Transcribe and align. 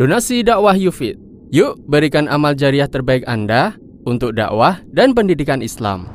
Donasi 0.00 0.40
dakwah 0.40 0.72
Yufid. 0.80 1.20
Yuk 1.52 1.76
berikan 1.84 2.24
amal 2.24 2.56
jariah 2.56 2.88
terbaik 2.88 3.20
Anda 3.28 3.76
untuk 4.08 4.32
dakwah 4.32 4.80
dan 4.88 5.12
pendidikan 5.12 5.60
Islam. 5.60 6.08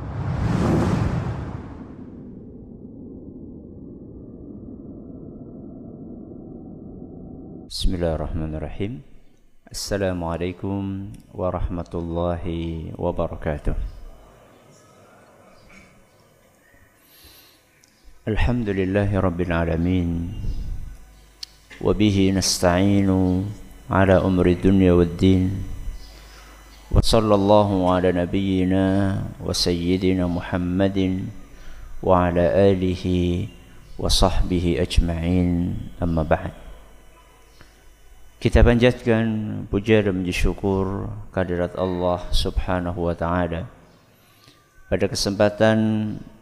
Bismillahirrahmanirrahim. 7.70 9.06
Assalamualaikum 9.70 11.14
warahmatullahi 11.30 12.90
wabarakatuh. 12.98 13.78
Alhamdulillahi 18.26 19.14
Wabihi 19.14 19.54
alamin. 19.54 20.34
Wa 21.78 21.94
bihi 21.94 22.34
nasta'inu 22.34 23.46
على 23.91 24.15
أمر 24.23 24.45
الدنيا 24.45 24.91
والدين 24.95 25.43
وصلى 26.91 27.35
الله 27.35 27.69
على 27.91 28.09
نبينا 28.11 28.85
وسيدنا 29.43 30.27
محمد 30.27 30.99
وعلى 32.03 32.45
آله 32.71 33.05
وصحبه 33.99 34.65
أجمعين 34.79 35.49
أما 36.03 36.23
بعد 36.23 36.53
Kita 38.41 38.65
panjatkan 38.65 39.29
puja 39.69 40.01
dan 40.01 40.25
puji 40.25 40.33
syukur 40.33 41.05
kehadirat 41.29 41.77
Allah 41.77 42.25
Subhanahu 42.33 43.05
wa 43.05 43.13
taala. 43.13 43.69
Pada 44.89 45.05
kesempatan 45.05 45.77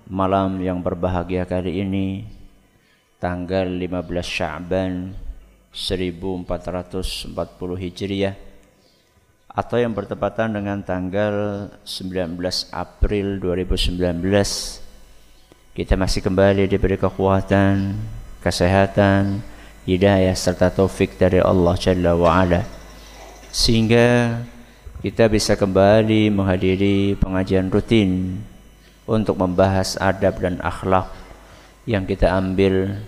malam 0.08 0.63
yang 0.63 0.80
berbahagia 0.80 1.44
kali 1.44 1.84
ini 1.84 2.23
tanggal 3.20 3.67
15 3.67 4.16
Sya'ban 4.23 5.12
1440 5.74 7.34
Hijriah 7.83 8.38
atau 9.51 9.77
yang 9.78 9.91
bertepatan 9.91 10.55
dengan 10.55 10.87
tanggal 10.87 11.67
19 11.83 12.39
April 12.70 13.42
2019 13.42 14.22
kita 15.75 15.98
masih 15.98 16.22
kembali 16.22 16.70
diberi 16.70 16.95
kekuatan, 16.95 17.98
kesehatan, 18.39 19.42
hidayah 19.83 20.39
serta 20.39 20.70
taufik 20.70 21.19
dari 21.19 21.42
Allah 21.42 21.75
Jalla 21.75 22.14
wa 22.14 22.30
ala 22.30 22.62
sehingga 23.50 24.39
kita 25.02 25.27
bisa 25.27 25.58
kembali 25.58 26.30
menghadiri 26.30 27.19
pengajian 27.19 27.69
rutin 27.75 28.39
untuk 29.11 29.34
membahas 29.34 29.98
adab 29.98 30.39
dan 30.39 30.62
akhlak 30.62 31.11
yang 31.84 32.08
kita 32.08 32.30
ambil 32.33 33.02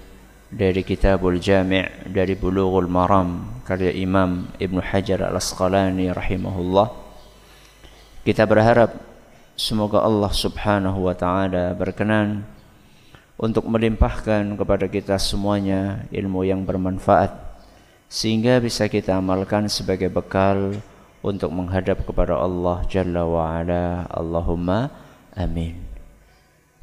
dari 0.51 0.87
Kitabul 0.87 1.43
Jami' 1.43 2.07
dari 2.07 2.39
Bulughul 2.39 2.87
Maram 2.87 3.61
karya 3.67 3.91
Imam 3.91 4.47
Ibn 4.63 4.79
Hajar 4.79 5.27
Al-Asqalani 5.27 6.15
rahimahullah. 6.15 6.89
Kita 8.23 8.47
berharap 8.47 8.95
semoga 9.59 10.03
Allah 10.07 10.31
Subhanahu 10.31 11.11
wa 11.11 11.15
taala 11.19 11.75
berkenan 11.75 12.47
untuk 13.35 13.67
melimpahkan 13.67 14.55
kepada 14.55 14.87
kita 14.87 15.19
semuanya 15.19 16.07
ilmu 16.15 16.47
yang 16.47 16.63
bermanfaat 16.63 17.35
sehingga 18.07 18.63
bisa 18.63 18.87
kita 18.87 19.19
amalkan 19.19 19.67
sebagai 19.67 20.09
bekal 20.09 20.79
untuk 21.27 21.51
menghadap 21.51 22.07
kepada 22.07 22.39
Allah 22.39 22.87
Jalla 22.87 23.27
Allahumma 24.07 24.95
amin. 25.35 25.75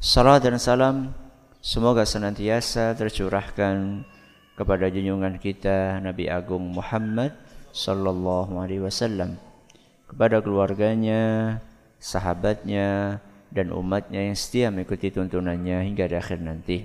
Salam 0.04 0.36
dan 0.36 0.60
salam 0.60 1.23
Semoga 1.64 2.04
senantiasa 2.04 2.92
tercurahkan 2.92 4.04
kepada 4.52 4.84
junjungan 4.92 5.40
kita 5.40 5.96
Nabi 5.96 6.28
Agung 6.28 6.60
Muhammad 6.60 7.32
sallallahu 7.72 8.60
alaihi 8.60 8.84
wasallam 8.84 9.40
kepada 10.04 10.44
keluarganya, 10.44 11.56
sahabatnya 11.96 13.16
dan 13.48 13.72
umatnya 13.72 14.28
yang 14.28 14.36
setia 14.36 14.68
mengikuti 14.68 15.08
tuntunannya 15.08 15.88
hingga 15.88 16.04
di 16.04 16.16
akhir 16.20 16.44
nanti. 16.44 16.84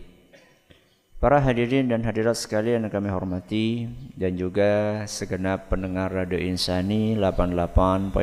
Para 1.19 1.43
hadirin 1.43 1.91
dan 1.91 1.99
hadirat 2.07 2.39
sekalian 2.39 2.87
yang 2.87 2.93
kami 2.95 3.11
hormati 3.11 3.83
dan 4.15 4.39
juga 4.39 5.03
segenap 5.11 5.67
pendengar 5.67 6.07
Radio 6.07 6.39
Insani 6.39 7.19
88.8 7.19 8.15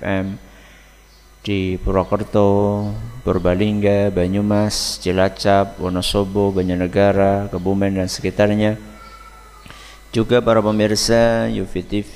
FM 0.00 0.51
di 1.42 1.74
Purwokerto, 1.74 2.86
Purbalingga, 3.26 4.14
Banyumas, 4.14 5.02
Cilacap, 5.02 5.74
Wonosobo, 5.82 6.54
Banjarnegara, 6.54 7.50
Kebumen 7.50 7.98
dan 7.98 8.06
sekitarnya. 8.06 8.78
Juga 10.14 10.38
para 10.38 10.62
pemirsa 10.62 11.50
Yufi 11.50 11.82
TV, 11.82 12.12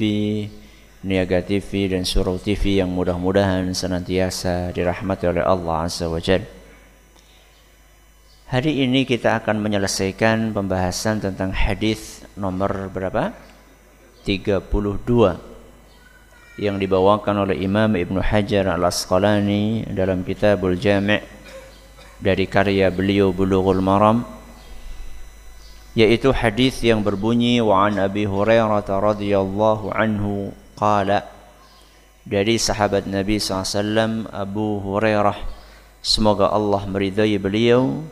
Niaga 1.03 1.43
TV 1.43 1.91
dan 1.91 2.07
Surau 2.07 2.39
TV 2.39 2.79
yang 2.79 2.91
mudah-mudahan 2.95 3.67
senantiasa 3.75 4.71
dirahmati 4.71 5.27
oleh 5.27 5.43
Allah 5.43 5.91
Azza 5.91 6.07
wa 6.07 6.23
Jalla. 6.23 6.47
Hari 8.47 8.87
ini 8.87 9.03
kita 9.03 9.43
akan 9.43 9.59
menyelesaikan 9.59 10.55
pembahasan 10.55 11.19
tentang 11.19 11.51
hadis 11.51 12.23
nomor 12.39 12.95
berapa? 12.95 13.35
32 14.23 15.56
yang 16.56 16.81
dibawakan 16.81 17.49
oleh 17.49 17.61
Imam 17.61 17.93
Ibn 17.93 18.17
Hajar 18.25 18.72
Al-Asqalani 18.72 19.84
dalam 19.93 20.25
Kitabul 20.25 20.81
Jami' 20.81 21.21
dari 22.17 22.49
karya 22.49 22.89
beliau 22.89 23.28
Bulughul 23.33 23.84
Maram 23.84 24.25
yaitu 25.97 26.33
hadis 26.33 26.81
yang 26.84 27.00
berbunyi 27.00 27.61
wa 27.65 27.89
an 27.89 28.00
Abi 28.00 28.28
Hurairah 28.28 28.84
radhiyallahu 28.84 29.93
anhu 29.93 30.53
qala 30.77 31.25
dari 32.25 32.61
sahabat 32.61 33.09
Nabi 33.09 33.41
SAW 33.41 34.28
Abu 34.28 34.81
Hurairah 34.84 35.39
semoga 36.05 36.53
Allah 36.53 36.84
meridai 36.84 37.41
beliau. 37.41 38.05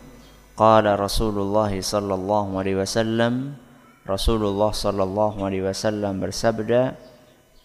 Qala 0.54 0.94
Rasulullah 0.94 1.66
sallallahu 1.66 2.54
alaihi 2.62 2.78
wasallam 2.78 3.58
Rasulullah 4.06 4.70
sallallahu 4.70 5.42
alaihi 5.42 5.66
wasallam 5.66 6.22
bersabda 6.22 6.94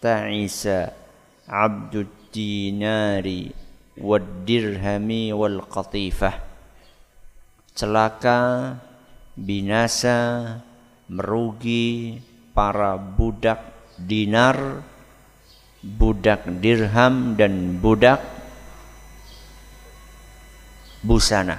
ta'isa 0.00 0.90
abdud 1.46 2.32
dinari 2.32 3.52
wad 4.00 4.48
dirhami 4.48 5.30
wal 5.36 5.60
qatifah 5.68 6.36
celaka 7.76 8.76
binasa 9.36 10.18
merugi 11.10 12.18
para 12.56 12.96
budak 12.96 13.60
dinar 13.96 14.84
budak 15.80 16.44
dirham 16.60 17.36
dan 17.40 17.80
budak 17.80 18.20
busana. 21.00 21.56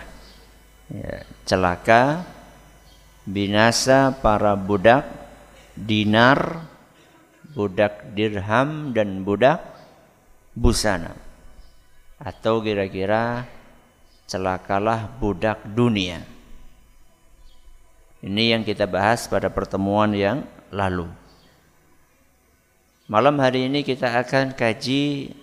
Ya, 0.91 1.25
celaka 1.47 2.25
binasa 3.25 4.13
para 4.21 4.53
budak 4.53 5.07
dinar 5.73 6.67
budak 7.51 8.15
dirham 8.15 8.95
dan 8.95 9.23
budak 9.27 9.59
busana. 10.55 11.15
Atau 12.21 12.61
kira-kira 12.61 13.47
celakalah 14.29 15.09
budak 15.19 15.59
dunia. 15.65 16.23
Ini 18.21 18.53
yang 18.53 18.61
kita 18.61 18.85
bahas 18.85 19.25
pada 19.25 19.49
pertemuan 19.49 20.13
yang 20.13 20.45
lalu. 20.69 21.09
Malam 23.09 23.35
hari 23.41 23.67
ini 23.67 23.81
kita 23.83 24.07
akan 24.07 24.55
kaji 24.55 25.33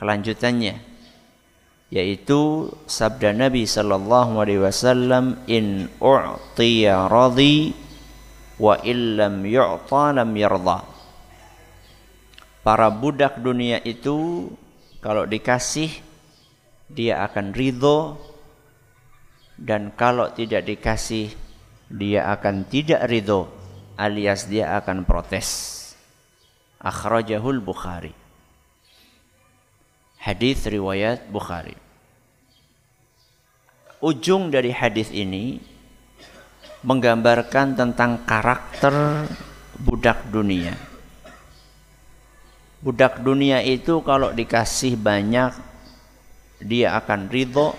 kelanjutannya 0.00 0.94
yaitu 1.94 2.72
sabda 2.90 3.30
Nabi 3.30 3.70
sallallahu 3.70 4.42
alaihi 4.42 4.66
wasallam 4.66 5.38
in 5.46 5.86
u'tiya 6.02 7.06
radhi 7.06 7.70
wa 8.58 8.74
illam 8.82 9.46
yu'ta 9.46 10.10
lam 10.10 10.30
yarda 10.34 10.93
para 12.64 12.88
budak 12.88 13.36
dunia 13.38 13.78
itu 13.84 14.48
kalau 15.04 15.28
dikasih 15.28 15.92
dia 16.88 17.20
akan 17.28 17.52
ridho. 17.52 18.16
Dan 19.54 19.94
kalau 19.94 20.34
tidak 20.34 20.66
dikasih 20.66 21.30
dia 21.86 22.26
akan 22.34 22.66
tidak 22.66 23.06
ridho 23.06 23.46
alias 23.94 24.50
dia 24.50 24.74
akan 24.74 25.06
protes. 25.06 25.78
Akhrajahul 26.82 27.62
Bukhari. 27.62 28.10
Hadis 30.18 30.66
riwayat 30.66 31.30
Bukhari. 31.30 31.78
Ujung 34.02 34.50
dari 34.50 34.74
hadis 34.74 35.14
ini 35.14 35.62
menggambarkan 36.82 37.78
tentang 37.78 38.26
karakter 38.26 39.24
budak 39.80 40.28
dunia 40.28 40.93
budak 42.84 43.24
dunia 43.24 43.64
itu 43.64 44.04
kalau 44.04 44.36
dikasih 44.36 45.00
banyak 45.00 45.56
dia 46.60 46.92
akan 47.00 47.32
ridho 47.32 47.72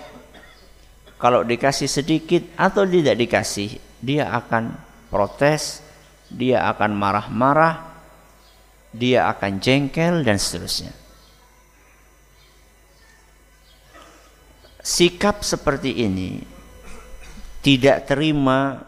kalau 1.16 1.46
dikasih 1.46 1.86
sedikit 1.86 2.42
atau 2.58 2.82
tidak 2.82 3.14
dikasih 3.14 3.78
dia 4.02 4.26
akan 4.34 4.74
protes 5.08 5.80
dia 6.26 6.66
akan 6.66 6.90
marah-marah 6.98 7.96
dia 8.96 9.28
akan 9.28 9.60
jengkel 9.60 10.24
dan 10.24 10.40
seterusnya. 10.40 10.92
Sikap 14.80 15.42
seperti 15.42 16.06
ini 16.06 16.40
tidak 17.60 18.06
terima 18.06 18.86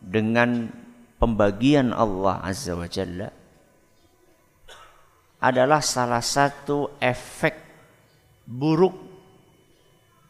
dengan 0.00 0.72
pembagian 1.20 1.92
Allah 1.92 2.40
Azza 2.40 2.72
wa 2.72 2.88
Jalla 2.88 3.28
adalah 5.40 5.80
salah 5.82 6.22
satu 6.22 6.98
efek 7.00 7.54
buruk 8.44 8.94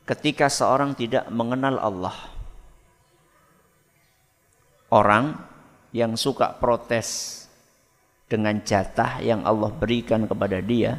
ketika 0.05 0.53
seorang 0.53 0.93
tidak 0.95 1.29
mengenal 1.33 1.81
Allah. 1.81 2.17
Orang 4.95 5.35
yang 5.91 6.15
suka 6.15 6.55
protes 6.55 7.43
dengan 8.31 8.63
jatah 8.63 9.19
yang 9.19 9.43
Allah 9.43 9.71
berikan 9.75 10.29
kepada 10.29 10.63
dia, 10.63 10.99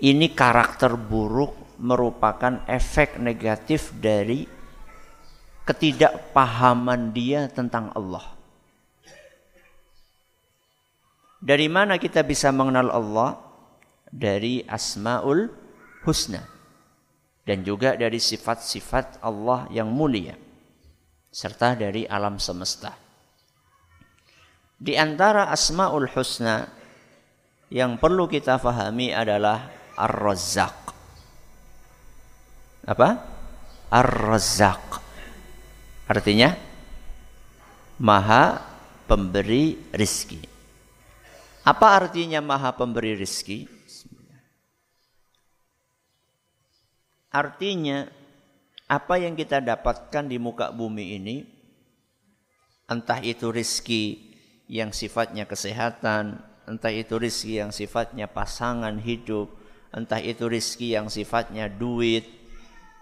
ini 0.00 0.32
karakter 0.32 0.96
buruk 0.96 1.78
merupakan 1.80 2.64
efek 2.68 3.20
negatif 3.20 3.92
dari 3.98 4.44
ketidakpahaman 5.64 7.10
dia 7.12 7.48
tentang 7.48 7.88
Allah. 7.96 8.33
Dari 11.44 11.68
mana 11.68 12.00
kita 12.00 12.24
bisa 12.24 12.48
mengenal 12.48 12.88
Allah? 12.88 13.36
Dari 14.08 14.64
Asmaul 14.64 15.50
Husna 16.08 16.40
dan 17.44 17.60
juga 17.60 17.92
dari 17.98 18.16
sifat-sifat 18.16 19.20
Allah 19.20 19.68
yang 19.68 19.92
mulia 19.92 20.32
serta 21.28 21.76
dari 21.76 22.08
alam 22.08 22.40
semesta. 22.40 22.96
Di 24.80 24.96
antara 24.96 25.52
Asmaul 25.52 26.08
Husna 26.08 26.64
yang 27.68 28.00
perlu 28.00 28.24
kita 28.30 28.56
fahami 28.56 29.12
adalah 29.12 29.68
Ar-Razzaq. 29.98 30.78
Apa? 32.88 33.08
Ar-Razzaq. 33.92 34.86
Artinya 36.08 36.54
Maha 37.98 38.62
pemberi 39.10 39.90
rizki. 39.92 40.53
Apa 41.64 41.96
artinya 41.96 42.44
Maha 42.44 42.76
pemberi 42.76 43.16
rizki? 43.16 43.64
Artinya 47.32 48.04
apa 48.84 49.16
yang 49.16 49.32
kita 49.34 49.64
dapatkan 49.64 50.28
di 50.28 50.36
muka 50.36 50.70
bumi 50.70 51.18
ini 51.18 51.36
entah 52.86 53.18
itu 53.24 53.48
rizki 53.48 54.36
yang 54.68 54.92
sifatnya 54.92 55.48
kesehatan, 55.48 56.38
entah 56.68 56.92
itu 56.92 57.16
rizki 57.16 57.58
yang 57.58 57.72
sifatnya 57.72 58.28
pasangan 58.28 59.00
hidup, 59.00 59.48
entah 59.90 60.20
itu 60.20 60.46
rizki 60.46 60.92
yang 60.92 61.08
sifatnya 61.08 61.66
duit, 61.72 62.28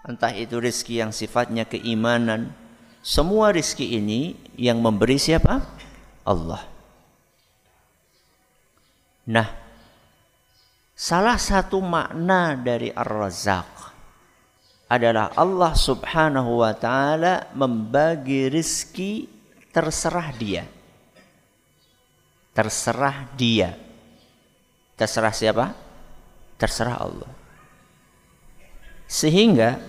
entah 0.07 0.31
itu 0.31 0.57
rizki 0.57 1.03
yang 1.03 1.11
sifatnya 1.11 1.67
keimanan, 1.67 2.55
semua 3.03 3.51
rizki 3.51 3.99
ini 3.99 4.39
yang 4.55 4.79
memberi 4.79 5.19
siapa? 5.19 5.59
Allah. 6.23 6.72
Nah, 9.29 9.47
salah 10.91 11.39
satu 11.39 11.79
makna 11.79 12.59
dari 12.59 12.91
Ar-Razzaq 12.91 13.71
adalah 14.91 15.31
Allah 15.33 15.73
subhanahu 15.73 16.59
wa 16.59 16.73
ta'ala 16.75 17.55
membagi 17.55 18.51
rizki 18.51 19.25
terserah 19.71 20.29
dia. 20.35 20.63
Terserah 22.53 23.33
dia. 23.33 23.73
Terserah 24.93 25.33
siapa? 25.33 25.73
Terserah 26.61 26.97
Allah. 27.01 27.31
Sehingga 29.09 29.81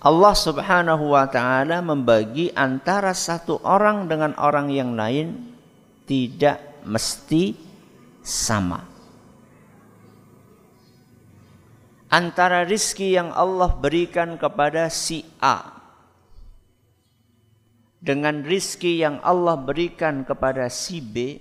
Allah 0.00 0.32
Subhanahu 0.32 1.12
wa 1.12 1.28
taala 1.28 1.84
membagi 1.84 2.48
antara 2.56 3.12
satu 3.12 3.60
orang 3.60 4.08
dengan 4.08 4.32
orang 4.40 4.72
yang 4.72 4.96
lain 4.96 5.52
tidak 6.08 6.69
mesti 6.84 7.54
sama. 8.20 8.86
Antara 12.10 12.66
rizki 12.66 13.14
yang 13.14 13.30
Allah 13.30 13.70
berikan 13.78 14.34
kepada 14.34 14.90
si 14.90 15.22
A 15.38 15.80
dengan 18.00 18.42
rizki 18.42 18.98
yang 18.98 19.20
Allah 19.20 19.60
berikan 19.60 20.24
kepada 20.24 20.66
si 20.72 20.98
B 21.04 21.38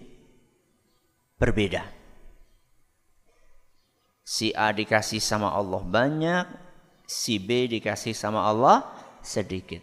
berbeda. 1.40 1.88
Si 4.22 4.54
A 4.54 4.70
dikasih 4.70 5.24
sama 5.24 5.50
Allah 5.50 5.82
banyak, 5.82 6.46
si 7.10 7.42
B 7.42 7.66
dikasih 7.66 8.14
sama 8.14 8.46
Allah 8.46 8.86
sedikit. 9.26 9.82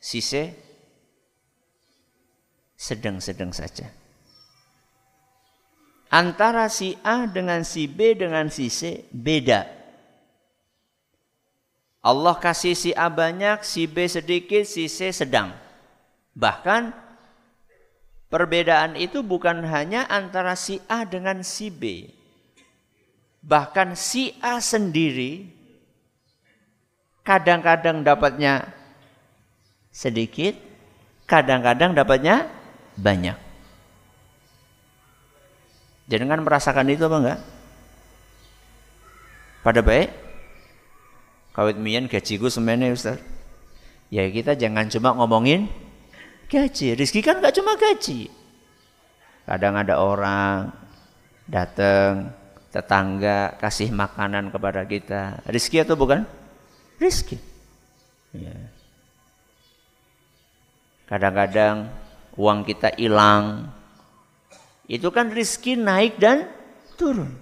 Si 0.00 0.24
C 0.24 0.56
sedang-sedang 2.82 3.54
saja. 3.54 3.86
Antara 6.10 6.66
si 6.66 6.98
A 7.06 7.30
dengan 7.30 7.62
si 7.62 7.86
B 7.86 8.18
dengan 8.18 8.50
si 8.50 8.66
C 8.66 9.06
beda. 9.14 9.70
Allah 12.02 12.34
kasih 12.42 12.74
si 12.74 12.90
A 12.90 13.06
banyak, 13.06 13.62
si 13.62 13.86
B 13.86 14.10
sedikit, 14.10 14.66
si 14.66 14.90
C 14.90 15.14
sedang. 15.14 15.54
Bahkan 16.34 16.90
perbedaan 18.26 18.98
itu 18.98 19.22
bukan 19.22 19.62
hanya 19.62 20.10
antara 20.10 20.58
si 20.58 20.82
A 20.90 21.06
dengan 21.06 21.46
si 21.46 21.70
B, 21.70 22.10
Bahkan 23.42 23.98
si 23.98 24.38
A 24.38 24.62
sendiri 24.62 25.50
kadang-kadang 27.26 28.06
dapatnya 28.06 28.70
sedikit, 29.90 30.54
kadang-kadang 31.26 31.90
dapatnya 31.90 32.61
banyak. 32.98 33.36
Jangan 36.10 36.44
merasakan 36.44 36.92
itu 36.92 37.06
apa 37.08 37.16
enggak? 37.16 37.40
Pada 39.62 39.80
baik, 39.80 40.10
kawit 41.54 41.78
mian 41.78 42.10
gajiku 42.10 42.50
semene 42.50 42.90
Ustaz. 42.90 43.22
Ya 44.12 44.26
kita 44.28 44.58
jangan 44.58 44.90
cuma 44.92 45.16
ngomongin 45.16 45.70
gaji. 46.50 46.98
Rizki 46.98 47.24
kan 47.24 47.40
enggak 47.40 47.56
cuma 47.56 47.78
gaji. 47.78 48.28
Kadang 49.48 49.74
ada 49.78 50.02
orang 50.02 50.68
datang 51.48 52.34
tetangga 52.72 53.56
kasih 53.56 53.88
makanan 53.94 54.52
kepada 54.52 54.84
kita. 54.84 55.40
Rizki 55.48 55.80
atau 55.80 55.96
bukan? 55.96 56.28
Rizki. 57.00 57.40
Ya. 58.32 58.56
Kadang-kadang 61.08 61.92
uang 62.36 62.64
kita 62.64 62.94
hilang. 62.96 63.68
Itu 64.88 65.08
kan 65.08 65.32
rizki 65.32 65.76
naik 65.78 66.20
dan 66.20 66.48
turun. 66.96 67.32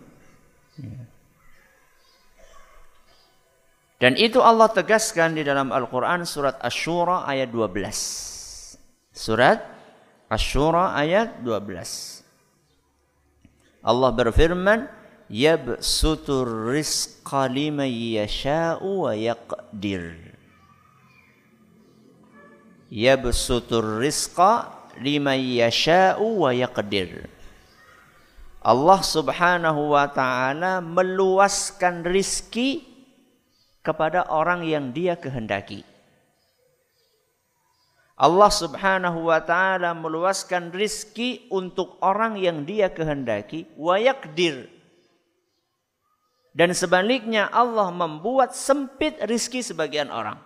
Dan 4.01 4.17
itu 4.17 4.41
Allah 4.41 4.73
tegaskan 4.73 5.37
di 5.37 5.45
dalam 5.45 5.69
Al-Quran 5.69 6.25
surat 6.25 6.57
Ashura 6.65 7.29
ayat 7.29 7.53
12. 7.53 9.13
Surat 9.13 9.61
Ashura 10.33 10.97
ayat 10.97 11.45
12. 11.45 12.25
Allah 13.85 14.11
berfirman, 14.13 14.89
yabsutur 15.29 16.73
rizqa 16.73 17.45
liman 17.47 17.87
yasha'u 17.87 19.07
wa 19.07 19.13
yaqdir 19.15 20.35
yabsutur 22.91 24.03
rizqa 24.03 24.80
liman 25.01 25.41
yasha'u 25.41 26.45
wa 26.47 26.53
yaqdir 26.53 27.27
Allah 28.61 29.01
subhanahu 29.01 29.97
wa 29.97 30.05
ta'ala 30.13 30.85
meluaskan 30.85 32.05
rizki 32.05 32.85
kepada 33.81 34.29
orang 34.29 34.69
yang 34.69 34.93
dia 34.93 35.17
kehendaki. 35.17 35.81
Allah 38.21 38.53
subhanahu 38.53 39.33
wa 39.33 39.41
ta'ala 39.41 39.97
meluaskan 39.97 40.77
rizki 40.77 41.49
untuk 41.49 41.97
orang 42.05 42.37
yang 42.37 42.69
dia 42.69 42.93
kehendaki. 42.93 43.65
Wa 43.81 43.97
yakdir 43.97 44.69
dan 46.51 46.75
sebaliknya 46.75 47.47
Allah 47.51 47.95
membuat 47.95 48.59
sempit 48.59 49.15
rizki 49.23 49.63
sebagian 49.63 50.11
orang. 50.11 50.39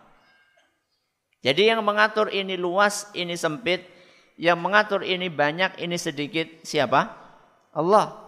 Jadi 1.40 1.68
yang 1.68 1.84
mengatur 1.84 2.28
ini 2.32 2.56
luas, 2.56 3.08
ini 3.16 3.36
sempit. 3.36 3.84
Yang 4.34 4.58
mengatur 4.58 5.00
ini 5.06 5.30
banyak, 5.30 5.78
ini 5.78 5.94
sedikit. 5.94 6.46
Siapa? 6.66 7.10
Allah. 7.74 8.22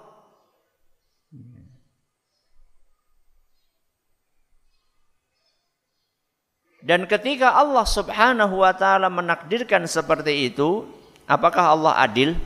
Dan 6.86 7.10
ketika 7.10 7.58
Allah 7.58 7.82
subhanahu 7.82 8.62
wa 8.62 8.70
ta'ala 8.70 9.10
menakdirkan 9.10 9.90
seperti 9.90 10.54
itu, 10.54 10.86
Apakah 11.26 11.74
Allah 11.74 11.98
adil? 12.06 12.38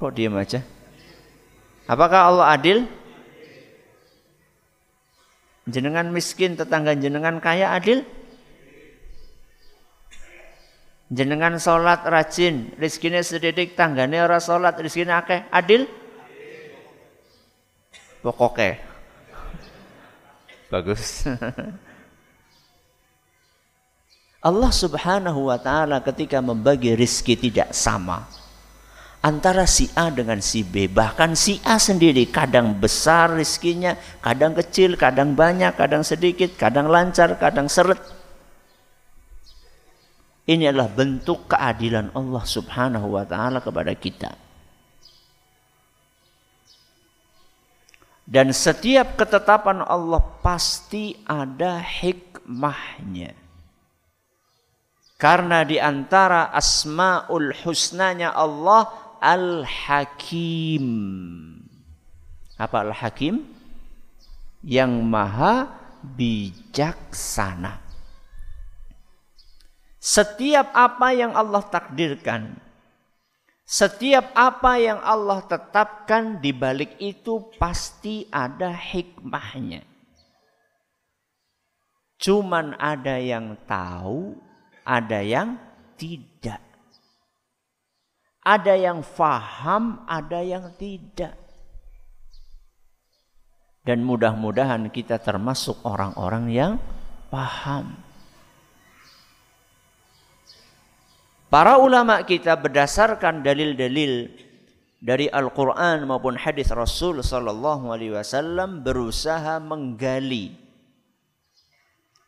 Kok 0.00 0.12
diam 0.16 0.32
aja? 0.40 0.64
Apakah 1.84 2.32
Allah 2.32 2.56
adil? 2.56 2.88
Jenengan 5.68 6.08
miskin, 6.08 6.56
tetangga 6.56 6.96
jenengan 6.96 7.36
kaya 7.36 7.76
adil? 7.76 8.00
Jenengan 11.06 11.54
sholat 11.62 12.02
rajin, 12.02 12.74
rizkinya 12.82 13.22
sedikit, 13.22 13.78
tanggane 13.78 14.18
orang 14.18 14.42
sholat, 14.42 14.74
rizkinya 14.74 15.22
akeh, 15.22 15.46
adil? 15.54 15.86
Pokoknya. 18.26 18.82
Bagus. 20.66 21.22
Allah 24.46 24.70
subhanahu 24.70 25.50
wa 25.50 25.58
ta'ala 25.58 26.02
ketika 26.02 26.42
membagi 26.42 26.98
rizki 26.98 27.38
tidak 27.38 27.70
sama 27.74 28.26
antara 29.26 29.66
si 29.66 29.90
A 29.98 30.14
dengan 30.14 30.38
si 30.38 30.62
B. 30.62 30.86
Bahkan 30.86 31.34
si 31.34 31.58
A 31.66 31.82
sendiri 31.82 32.30
kadang 32.30 32.78
besar 32.78 33.34
rizkinya, 33.34 33.98
kadang 34.22 34.54
kecil, 34.54 34.94
kadang 34.94 35.34
banyak, 35.34 35.74
kadang 35.74 36.06
sedikit, 36.06 36.54
kadang 36.54 36.86
lancar, 36.86 37.34
kadang 37.42 37.66
seret. 37.66 37.98
Ini 40.46 40.70
adalah 40.70 40.86
bentuk 40.86 41.50
keadilan 41.50 42.14
Allah 42.14 42.44
subhanahu 42.46 43.18
wa 43.18 43.26
ta'ala 43.26 43.58
kepada 43.58 43.90
kita. 43.98 44.30
Dan 48.26 48.54
setiap 48.54 49.18
ketetapan 49.18 49.82
Allah 49.82 50.18
pasti 50.42 51.18
ada 51.26 51.82
hikmahnya. 51.82 53.34
Karena 55.18 55.66
di 55.66 55.82
antara 55.82 56.50
asmaul 56.54 57.54
husnanya 57.66 58.30
Allah 58.34 58.90
Al-Hakim. 59.22 60.86
Apa 62.58 62.86
Al-Hakim? 62.86 63.46
Yang 64.66 64.92
maha 65.06 65.70
bijaksana. 66.02 67.85
Setiap 70.06 70.70
apa 70.70 71.10
yang 71.10 71.34
Allah 71.34 71.66
takdirkan, 71.66 72.54
setiap 73.66 74.30
apa 74.38 74.78
yang 74.78 75.02
Allah 75.02 75.42
tetapkan 75.42 76.38
di 76.38 76.54
balik 76.54 76.94
itu 77.02 77.50
pasti 77.58 78.22
ada 78.30 78.70
hikmahnya. 78.70 79.82
Cuman 82.22 82.78
ada 82.78 83.18
yang 83.18 83.58
tahu, 83.66 84.38
ada 84.86 85.26
yang 85.26 85.58
tidak. 85.98 86.62
Ada 88.46 88.78
yang 88.78 89.02
faham, 89.02 90.06
ada 90.06 90.38
yang 90.38 90.70
tidak. 90.78 91.34
Dan 93.82 94.06
mudah-mudahan 94.06 94.86
kita 94.94 95.18
termasuk 95.18 95.82
orang-orang 95.82 96.46
yang 96.54 96.72
paham. 97.26 98.05
Para 101.46 101.78
ulama 101.78 102.26
kita 102.26 102.58
berdasarkan 102.58 103.46
dalil-dalil 103.46 104.34
dari 104.98 105.30
Al-Quran 105.30 106.10
maupun 106.10 106.34
hadis 106.34 106.74
Rasul 106.74 107.22
Sallallahu 107.22 107.94
Alaihi 107.94 108.18
Wasallam 108.18 108.82
berusaha 108.82 109.62
menggali 109.62 110.66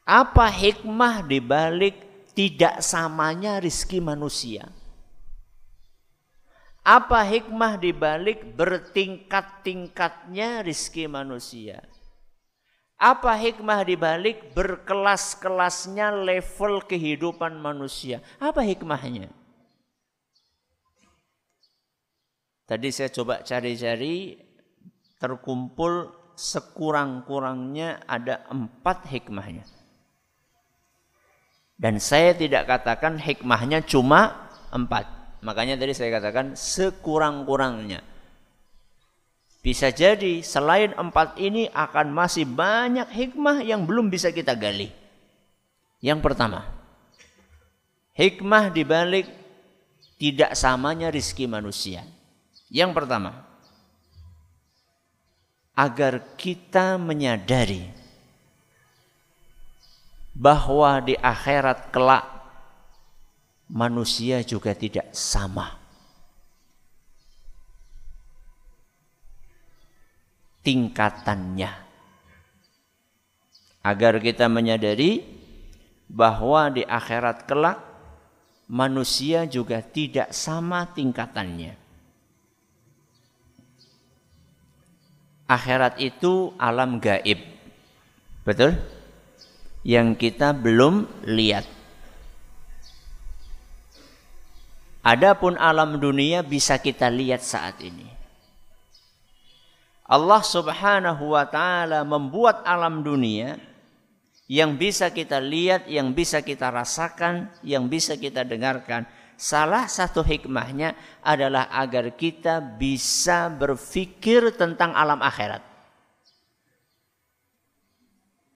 apa 0.08 0.48
hikmah 0.48 1.20
dibalik 1.26 1.98
tidak 2.32 2.80
samanya 2.80 3.60
rizki 3.60 4.00
manusia. 4.00 4.72
Apa 6.80 7.20
hikmah 7.26 7.76
dibalik 7.76 8.56
bertingkat-tingkatnya 8.56 10.64
rizki 10.64 11.04
manusia? 11.04 11.84
Apa 12.98 13.38
hikmah 13.38 13.86
dibalik 13.86 14.50
berkelas-kelasnya 14.58 16.10
level 16.18 16.82
kehidupan 16.82 17.54
manusia? 17.62 18.18
Apa 18.42 18.66
hikmahnya? 18.66 19.30
Tadi 22.66 22.88
saya 22.90 23.08
coba 23.14 23.46
cari-cari 23.46 24.34
terkumpul 25.22 26.10
sekurang-kurangnya 26.34 28.02
ada 28.02 28.42
empat 28.50 29.06
hikmahnya. 29.06 29.62
Dan 31.78 32.02
saya 32.02 32.34
tidak 32.34 32.66
katakan 32.66 33.22
hikmahnya 33.22 33.86
cuma 33.86 34.50
empat. 34.74 35.06
Makanya 35.46 35.78
tadi 35.78 35.94
saya 35.94 36.18
katakan 36.18 36.58
sekurang-kurangnya. 36.58 38.02
Bisa 39.58 39.90
jadi 39.90 40.40
selain 40.40 40.94
empat 40.94 41.34
ini 41.36 41.66
akan 41.74 42.14
masih 42.14 42.46
banyak 42.46 43.10
hikmah 43.10 43.62
yang 43.66 43.82
belum 43.82 44.06
bisa 44.06 44.30
kita 44.30 44.54
gali. 44.54 44.90
Yang 45.98 46.20
pertama, 46.22 46.62
hikmah 48.14 48.70
dibalik 48.70 49.26
tidak 50.18 50.54
samanya 50.54 51.10
rizki 51.10 51.50
manusia. 51.50 52.06
Yang 52.70 52.90
pertama, 53.02 53.48
agar 55.78 56.34
kita 56.34 56.98
menyadari 56.98 57.86
bahwa 60.34 60.98
di 61.02 61.14
akhirat 61.18 61.94
kelak 61.94 62.26
manusia 63.70 64.42
juga 64.42 64.74
tidak 64.74 65.14
sama. 65.14 65.77
Tingkatannya. 70.62 71.72
Agar 73.82 74.20
kita 74.20 74.50
menyadari 74.50 75.24
bahwa 76.10 76.68
di 76.68 76.82
akhirat 76.84 77.48
kelak 77.48 77.78
manusia 78.68 79.48
juga 79.48 79.80
tidak 79.80 80.34
sama 80.34 80.84
tingkatannya. 80.92 81.78
Akhirat 85.48 85.96
itu 86.02 86.52
alam 86.60 87.00
gaib. 87.00 87.40
Betul? 88.44 88.76
Yang 89.80 90.08
kita 90.20 90.52
belum 90.52 91.08
lihat 91.24 91.78
Adapun 95.08 95.56
alam 95.56 95.96
dunia 95.96 96.44
bisa 96.44 96.76
kita 96.76 97.08
lihat 97.08 97.40
saat 97.40 97.80
ini. 97.80 98.17
Allah 100.08 100.40
Subhanahu 100.40 101.36
wa 101.36 101.44
taala 101.44 102.00
membuat 102.00 102.64
alam 102.64 103.04
dunia 103.04 103.60
yang 104.48 104.80
bisa 104.80 105.12
kita 105.12 105.36
lihat, 105.36 105.84
yang 105.84 106.16
bisa 106.16 106.40
kita 106.40 106.72
rasakan, 106.72 107.52
yang 107.60 107.84
bisa 107.92 108.16
kita 108.16 108.40
dengarkan. 108.48 109.04
Salah 109.36 109.86
satu 109.86 110.24
hikmahnya 110.24 110.96
adalah 111.20 111.68
agar 111.70 112.16
kita 112.16 112.58
bisa 112.58 113.52
berfikir 113.52 114.56
tentang 114.56 114.96
alam 114.96 115.20
akhirat. 115.20 115.60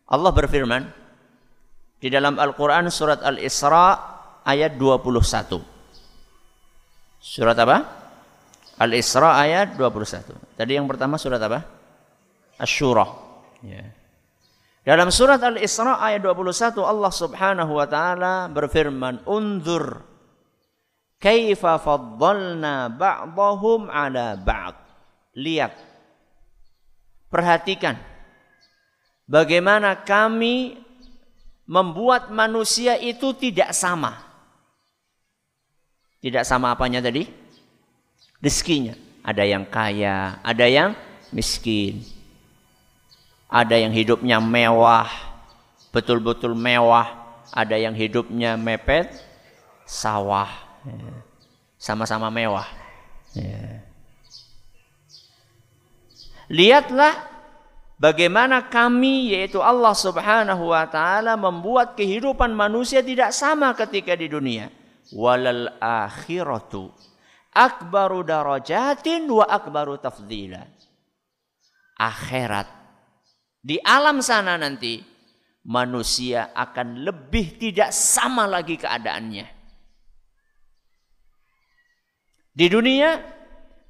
Allah 0.09 0.33
berfirman 0.33 0.89
di 2.01 2.09
dalam 2.09 2.41
Al-Qur'an 2.41 2.89
surat 2.89 3.21
Al-Isra 3.23 3.95
ayat 4.43 4.75
21. 4.81 5.61
Surat 7.23 7.55
apa? 7.61 8.02
Al-Isra 8.81 9.37
ayat 9.37 9.77
21. 9.77 10.57
Tadi 10.57 10.73
yang 10.73 10.89
pertama 10.89 11.21
surat 11.21 11.41
apa? 11.43 11.61
Asy-Syura. 12.57 13.05
Ya. 13.61 13.85
Dalam 14.83 15.15
surat 15.15 15.39
Al-Isra 15.39 16.03
ayat 16.03 16.27
21 16.27 16.83
Allah 16.83 17.13
Subhanahu 17.13 17.73
wa 17.79 17.87
taala 17.87 18.51
berfirman, 18.51 19.23
"Unzur 19.29 20.03
kaifa 21.23 21.79
faddalna 21.79 22.91
ba'dahum 22.91 23.87
'ala 23.87 24.35
ba'd." 24.35 24.75
Lihat. 25.39 25.73
Perhatikan 27.33 27.97
bagaimana 29.25 29.97
kami 30.05 30.77
membuat 31.65 32.29
manusia 32.29 33.01
itu 33.01 33.33
tidak 33.39 33.73
sama. 33.73 34.19
Tidak 36.21 36.45
sama 36.45 36.77
apanya 36.77 37.01
tadi? 37.01 37.42
Rezekinya. 38.43 38.99
Ada 39.23 39.47
yang 39.47 39.63
kaya, 39.63 40.43
ada 40.43 40.67
yang 40.67 40.99
miskin. 41.31 42.03
Ada 43.47 43.79
yang 43.79 43.95
hidupnya 43.95 44.43
mewah, 44.43 45.07
betul-betul 45.95 46.59
mewah. 46.59 47.23
Ada 47.55 47.79
yang 47.79 47.95
hidupnya 47.95 48.59
mepet, 48.59 49.15
sawah. 49.87 50.51
Sama-sama 51.79 52.33
mewah. 52.35 52.67
Ya. 53.37 53.87
Lihatlah 56.51 57.33
Bagaimana 58.03 58.67
kami 58.67 59.31
yaitu 59.31 59.63
Allah 59.63 59.95
Subhanahu 59.95 60.75
wa 60.75 60.83
taala 60.91 61.39
membuat 61.39 61.95
kehidupan 61.95 62.51
manusia 62.51 62.99
tidak 62.99 63.31
sama 63.31 63.71
ketika 63.79 64.19
di 64.19 64.27
dunia. 64.27 64.75
Walal 65.15 65.71
akhiratu 65.79 66.91
akbaru 67.53 68.25
darajatin 68.25 69.29
wa 69.29 69.45
akbaru 69.47 70.01
tafdila. 70.01 70.65
Akhirat 72.01 72.83
di 73.63 73.79
alam 73.79 74.19
sana 74.19 74.59
nanti 74.59 74.99
manusia 75.71 76.51
akan 76.51 77.07
lebih 77.07 77.63
tidak 77.63 77.95
sama 77.95 78.51
lagi 78.51 78.75
keadaannya. 78.75 79.47
Di 82.53 82.67
dunia 82.67 83.17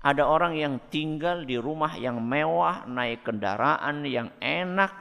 ada 0.04 0.28
orang 0.28 0.54
yang 0.60 0.74
tinggal 0.92 1.48
di 1.48 1.56
rumah 1.56 1.96
yang 1.96 2.20
mewah, 2.20 2.84
naik 2.84 3.24
kendaraan 3.24 4.04
yang 4.04 4.28
enak. 4.44 4.92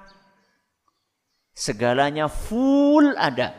Segalanya 1.51 2.31
full 2.31 3.11
ada. 3.19 3.53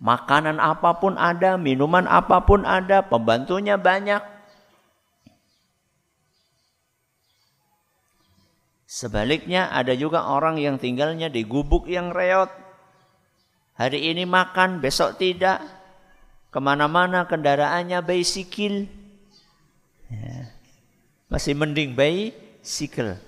Makanan 0.00 0.58
apa 0.58 0.98
pun 0.98 1.14
ada, 1.20 1.54
minuman 1.54 2.08
apa 2.08 2.42
pun 2.42 2.66
ada, 2.66 3.04
pembantunya 3.04 3.78
banyak. 3.78 4.33
Sebaliknya 8.94 9.74
ada 9.74 9.90
juga 9.98 10.30
orang 10.30 10.54
yang 10.54 10.78
tinggalnya 10.78 11.26
di 11.26 11.42
gubuk 11.42 11.90
yang 11.90 12.14
reot. 12.14 12.46
Hari 13.74 14.14
ini 14.14 14.22
makan, 14.22 14.78
besok 14.78 15.18
tidak. 15.18 15.58
Ke 16.54 16.62
mana-mana 16.62 17.26
kendaraannya 17.26 17.98
bicycle. 18.06 18.86
Ya. 20.06 20.46
Masih 21.26 21.58
mending 21.58 21.98
sikil. 22.62 23.18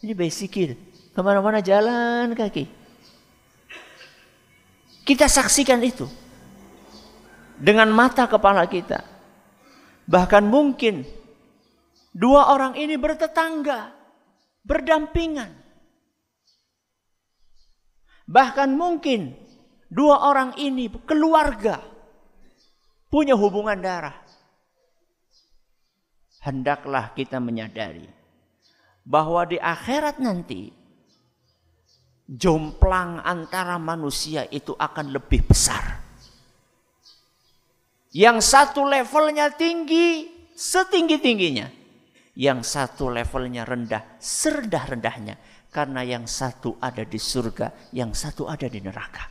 Ini 0.00 0.16
sikil. 0.32 0.72
Ke 1.12 1.20
mana-mana 1.20 1.60
jalan 1.60 2.32
kaki. 2.32 2.64
Kita 5.04 5.28
saksikan 5.28 5.84
itu. 5.84 6.08
Dengan 7.60 7.92
mata 7.92 8.24
kepala 8.24 8.64
kita. 8.64 9.04
Bahkan 10.08 10.48
mungkin 10.48 11.04
dua 12.16 12.56
orang 12.56 12.72
ini 12.80 12.96
bertetangga. 12.96 14.03
Berdampingan. 14.64 15.52
Bahkan 18.24 18.72
mungkin 18.72 19.36
dua 19.92 20.24
orang 20.24 20.56
ini 20.56 20.88
keluarga. 21.04 21.84
Punya 23.12 23.36
hubungan 23.38 23.78
darah 23.78 24.24
hendaklah 26.44 27.16
kita 27.16 27.40
menyadari 27.40 28.04
bahwa 29.02 29.48
di 29.48 29.56
akhirat 29.56 30.20
nanti 30.20 30.68
jomplang 32.28 33.20
antara 33.24 33.80
manusia 33.80 34.44
itu 34.52 34.76
akan 34.76 35.12
lebih 35.12 35.44
besar. 35.48 36.04
Yang 38.14 38.46
satu 38.46 38.86
levelnya 38.86 39.50
tinggi, 39.50 40.30
setinggi-tingginya. 40.54 41.66
Yang 42.34 42.66
satu 42.66 43.14
levelnya 43.14 43.62
rendah, 43.62 44.18
serendah-rendahnya. 44.18 45.38
Karena 45.70 46.06
yang 46.06 46.26
satu 46.26 46.78
ada 46.78 47.02
di 47.02 47.18
surga, 47.18 47.90
yang 47.94 48.14
satu 48.14 48.46
ada 48.46 48.66
di 48.70 48.78
neraka. 48.78 49.26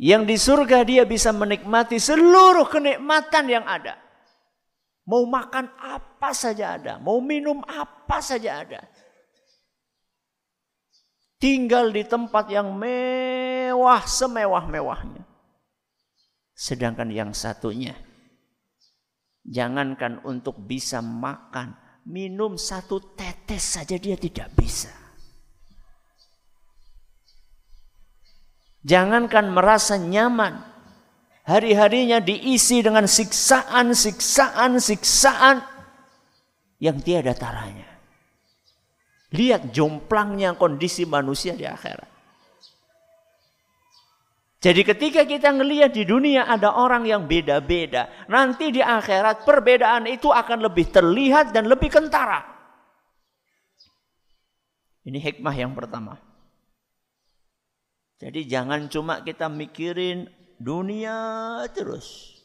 Yang 0.00 0.22
di 0.26 0.36
surga 0.40 0.78
dia 0.86 1.04
bisa 1.04 1.28
menikmati 1.34 2.00
seluruh 2.00 2.66
kenikmatan 2.72 3.44
yang 3.52 3.66
ada. 3.68 4.00
Mau 5.04 5.26
makan 5.26 5.68
apa 5.76 6.30
saja 6.32 6.78
ada, 6.78 6.96
mau 7.02 7.20
minum 7.20 7.60
apa 7.66 8.22
saja 8.22 8.62
ada. 8.62 8.80
Tinggal 11.36 11.92
di 11.92 12.04
tempat 12.06 12.48
yang 12.48 12.72
mewah 12.72 14.06
semewah-mewahnya. 14.06 15.24
Sedangkan 16.56 17.08
yang 17.12 17.32
satunya, 17.32 17.96
jangankan 19.46 20.20
untuk 20.26 20.60
bisa 20.64 21.00
makan, 21.04 21.76
minum 22.08 22.56
satu 22.60 23.16
tetes 23.16 23.76
saja 23.76 23.96
dia 23.96 24.16
tidak 24.16 24.52
bisa. 24.56 24.92
Jangankan 28.80 29.52
merasa 29.52 30.00
nyaman, 30.00 30.70
Hari-harinya 31.50 32.22
diisi 32.22 32.78
dengan 32.78 33.10
siksaan, 33.10 33.90
siksaan, 33.90 34.78
siksaan 34.78 35.64
yang 36.78 37.02
tiada 37.02 37.34
taranya. 37.34 37.90
Lihat 39.34 39.74
jomplangnya 39.74 40.54
kondisi 40.54 41.02
manusia 41.10 41.58
di 41.58 41.66
akhirat. 41.66 42.06
Jadi 44.60 44.84
ketika 44.84 45.24
kita 45.24 45.56
ngelihat 45.56 45.96
di 45.96 46.04
dunia 46.04 46.44
ada 46.44 46.76
orang 46.76 47.08
yang 47.08 47.24
beda-beda. 47.24 48.12
Nanti 48.28 48.68
di 48.68 48.84
akhirat 48.84 49.48
perbedaan 49.48 50.04
itu 50.04 50.28
akan 50.28 50.68
lebih 50.68 50.92
terlihat 50.92 51.56
dan 51.56 51.64
lebih 51.64 51.88
kentara. 51.88 52.44
Ini 55.00 55.16
hikmah 55.16 55.56
yang 55.56 55.72
pertama. 55.72 56.20
Jadi 58.20 58.44
jangan 58.44 58.84
cuma 58.92 59.24
kita 59.24 59.48
mikirin 59.48 60.28
dunia 60.60 61.64
terus. 61.72 62.36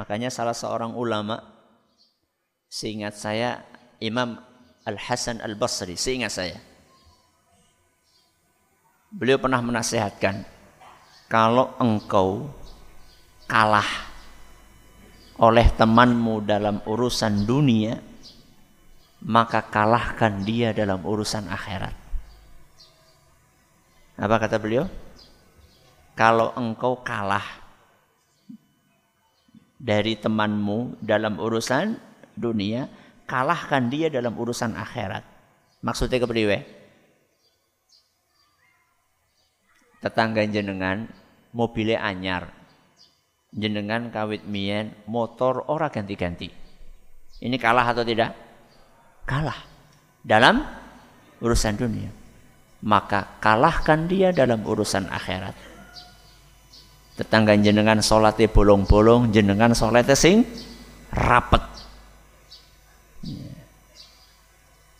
Makanya 0.00 0.32
salah 0.32 0.56
seorang 0.56 0.96
ulama, 0.96 1.36
seingat 2.72 3.12
saya 3.12 3.60
Imam 4.00 4.40
Al-Hasan 4.88 5.44
Al-Basri, 5.44 6.00
seingat 6.00 6.32
saya. 6.32 6.56
Beliau 9.12 9.36
pernah 9.36 9.60
menasihatkan, 9.60 10.48
kalau 11.30 11.78
engkau 11.78 12.50
kalah 13.46 13.86
oleh 15.38 15.70
temanmu 15.70 16.42
dalam 16.42 16.82
urusan 16.82 17.46
dunia, 17.46 18.02
maka 19.22 19.62
kalahkan 19.62 20.42
dia 20.42 20.74
dalam 20.74 21.00
urusan 21.06 21.46
akhirat. 21.46 21.94
Apa 24.20 24.36
kata 24.36 24.58
beliau? 24.60 24.84
kalau 26.20 26.52
engkau 26.52 27.00
kalah 27.00 27.64
dari 29.80 30.20
temanmu 30.20 31.00
dalam 31.00 31.40
urusan 31.40 31.96
dunia, 32.36 32.84
kalahkan 33.24 33.88
dia 33.88 34.12
dalam 34.12 34.36
urusan 34.36 34.76
akhirat. 34.76 35.24
Maksudnya 35.80 36.20
kepriwe? 36.20 36.79
Tetangga 40.00 40.42
jenengan 40.48 41.04
mobilnya 41.52 42.00
anyar. 42.00 42.48
Jenengan 43.52 44.08
kawit 44.08 44.48
mien 44.48 44.96
motor 45.06 45.68
ora 45.68 45.92
ganti-ganti. 45.92 46.48
Ini 47.40 47.56
kalah 47.56 47.92
atau 47.92 48.04
tidak? 48.04 48.32
Kalah 49.28 49.60
dalam 50.24 50.64
urusan 51.40 51.74
dunia. 51.76 52.10
Maka 52.80 53.36
kalahkan 53.44 54.08
dia 54.08 54.32
dalam 54.32 54.64
urusan 54.64 55.04
akhirat 55.12 55.70
tetangga 57.20 57.52
jenengan 57.52 58.00
salate 58.00 58.48
bolong-bolong 58.48 59.28
jenengan 59.28 59.76
salate 59.76 60.16
sing 60.16 60.40
rapet 61.12 61.60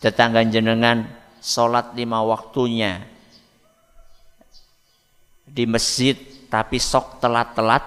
tetangga 0.05 0.45
jenengan 0.45 1.09
salat 1.41 1.97
lima 1.97 2.21
waktunya 2.21 3.01
di 5.51 5.67
masjid 5.67 6.15
tapi 6.47 6.79
sok 6.79 7.19
telat-telat 7.19 7.83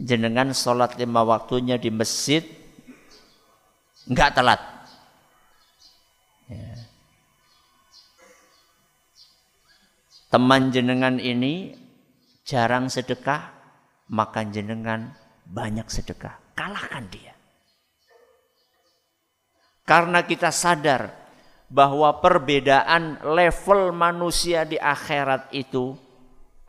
jenengan 0.00 0.52
salat 0.56 0.96
lima 0.96 1.24
waktunya 1.24 1.76
di 1.76 1.88
masjid 1.92 2.44
enggak 4.08 4.32
telat 4.36 4.60
ya. 6.48 6.86
teman 10.32 10.68
jenengan 10.68 11.16
ini 11.16 11.86
jarang 12.46 12.86
sedekah, 12.86 13.50
maka 14.12 14.46
jenengan 14.46 15.16
banyak 15.42 15.90
sedekah. 15.90 16.38
Kalahkan 16.54 17.10
dia. 17.10 17.34
Karena 19.86 20.22
kita 20.22 20.50
sadar 20.50 21.14
bahwa 21.66 22.22
perbedaan 22.22 23.22
level 23.22 23.90
manusia 23.94 24.62
di 24.62 24.78
akhirat 24.78 25.50
itu 25.54 25.94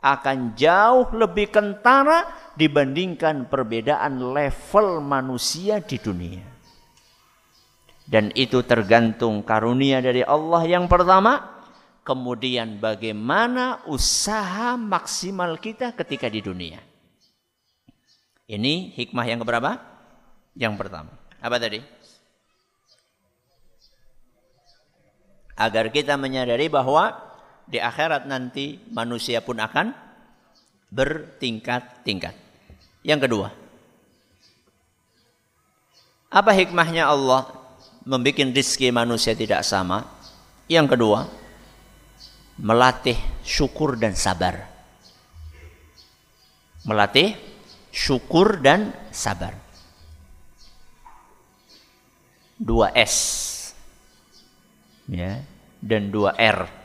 akan 0.08 0.56
jauh 0.56 1.12
lebih 1.12 1.52
kentara 1.52 2.52
dibandingkan 2.56 3.46
perbedaan 3.52 4.32
level 4.32 5.04
manusia 5.04 5.84
di 5.84 6.00
dunia. 6.00 6.44
Dan 8.08 8.32
itu 8.32 8.64
tergantung 8.64 9.44
karunia 9.44 10.00
dari 10.00 10.24
Allah 10.24 10.64
yang 10.64 10.88
pertama 10.88 11.60
kemudian 12.08 12.80
bagaimana 12.80 13.84
usaha 13.84 14.80
maksimal 14.80 15.60
kita 15.60 15.92
ketika 15.92 16.32
di 16.32 16.40
dunia. 16.40 16.80
Ini 18.48 18.96
hikmah 18.96 19.28
yang 19.28 19.44
keberapa? 19.44 19.76
Yang 20.56 20.74
pertama. 20.80 21.12
Apa 21.36 21.60
tadi? 21.60 21.84
Agar 25.52 25.92
kita 25.92 26.16
menyadari 26.16 26.72
bahwa 26.72 27.27
di 27.68 27.76
akhirat 27.76 28.24
nanti 28.24 28.80
manusia 28.88 29.44
pun 29.44 29.60
akan 29.60 29.92
bertingkat-tingkat. 30.88 32.32
Yang 33.04 33.20
kedua, 33.28 33.48
apa 36.32 36.50
hikmahnya 36.56 37.04
Allah 37.04 37.48
membuat 38.08 38.56
rizki 38.56 38.88
manusia 38.88 39.36
tidak 39.36 39.60
sama? 39.68 40.08
Yang 40.68 40.96
kedua, 40.96 41.28
melatih 42.56 43.16
syukur 43.44 44.00
dan 44.00 44.16
sabar. 44.16 44.64
Melatih 46.88 47.36
syukur 47.92 48.60
dan 48.64 48.96
sabar. 49.12 49.52
Dua 52.58 52.90
S 52.96 53.16
ya 55.08 55.40
dan 55.80 56.12
dua 56.12 56.36
R 56.36 56.77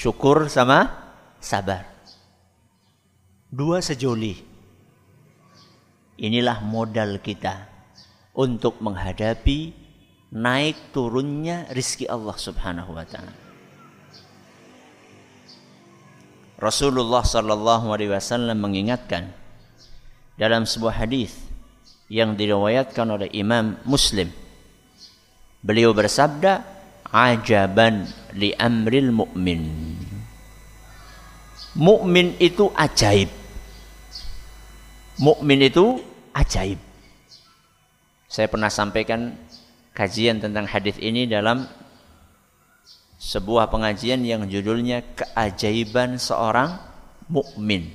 syukur 0.00 0.48
sama 0.48 0.88
sabar. 1.44 1.84
Dua 3.52 3.84
sejoli. 3.84 4.32
Inilah 6.16 6.64
modal 6.64 7.20
kita 7.20 7.68
untuk 8.32 8.80
menghadapi 8.80 9.76
naik 10.32 10.96
turunnya 10.96 11.68
rizki 11.76 12.08
Allah 12.08 12.36
subhanahu 12.36 12.96
wa 12.96 13.04
ta'ala. 13.04 13.34
Rasulullah 16.60 17.24
sallallahu 17.24 17.92
alaihi 17.92 18.12
wasallam 18.12 18.56
mengingatkan 18.60 19.32
dalam 20.36 20.68
sebuah 20.68 20.96
hadis 21.04 21.36
yang 22.08 22.36
diriwayatkan 22.36 23.04
oleh 23.04 23.28
Imam 23.32 23.80
Muslim. 23.84 24.28
Beliau 25.64 25.96
bersabda 25.96 26.64
ajaban 27.08 28.08
li 28.34 28.54
amril 28.54 29.10
mu'min. 29.14 29.62
Mukmin 31.78 32.34
itu 32.42 32.66
ajaib. 32.74 33.30
Mukmin 35.22 35.60
itu 35.62 36.02
ajaib. 36.34 36.80
Saya 38.26 38.46
pernah 38.50 38.70
sampaikan 38.70 39.34
kajian 39.94 40.42
tentang 40.42 40.66
hadis 40.66 40.98
ini 40.98 41.26
dalam 41.26 41.66
sebuah 43.20 43.68
pengajian 43.68 44.24
yang 44.24 44.48
judulnya 44.48 45.04
keajaiban 45.14 46.16
seorang 46.16 46.78
mukmin. 47.28 47.92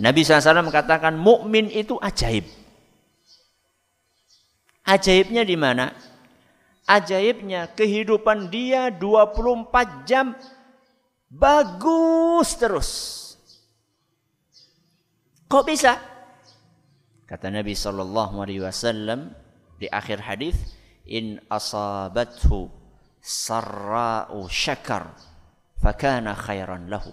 Nabi 0.00 0.24
SAW 0.24 0.64
mengatakan 0.64 1.14
mukmin 1.14 1.68
itu 1.68 2.00
ajaib. 2.00 2.48
Ajaibnya 4.82 5.46
di 5.46 5.54
mana? 5.54 5.94
Ajaibnya 6.86 7.70
kehidupan 7.72 8.50
dia 8.50 8.90
24 8.90 10.08
jam 10.08 10.34
bagus 11.32 12.48
terus. 12.58 12.90
Kok 15.48 15.64
bisa? 15.68 16.00
Kata 17.28 17.48
Nabi 17.48 17.72
sallallahu 17.72 18.44
alaihi 18.44 18.64
wasallam 18.64 19.32
di 19.80 19.88
akhir 19.88 20.24
hadis, 20.24 20.56
"In 21.08 21.40
asabathu 21.48 22.68
sarra'u 23.20 24.48
syakar 24.48 25.16
fakana 25.80 26.36
khairan 26.36 26.92
lahu 26.92 27.12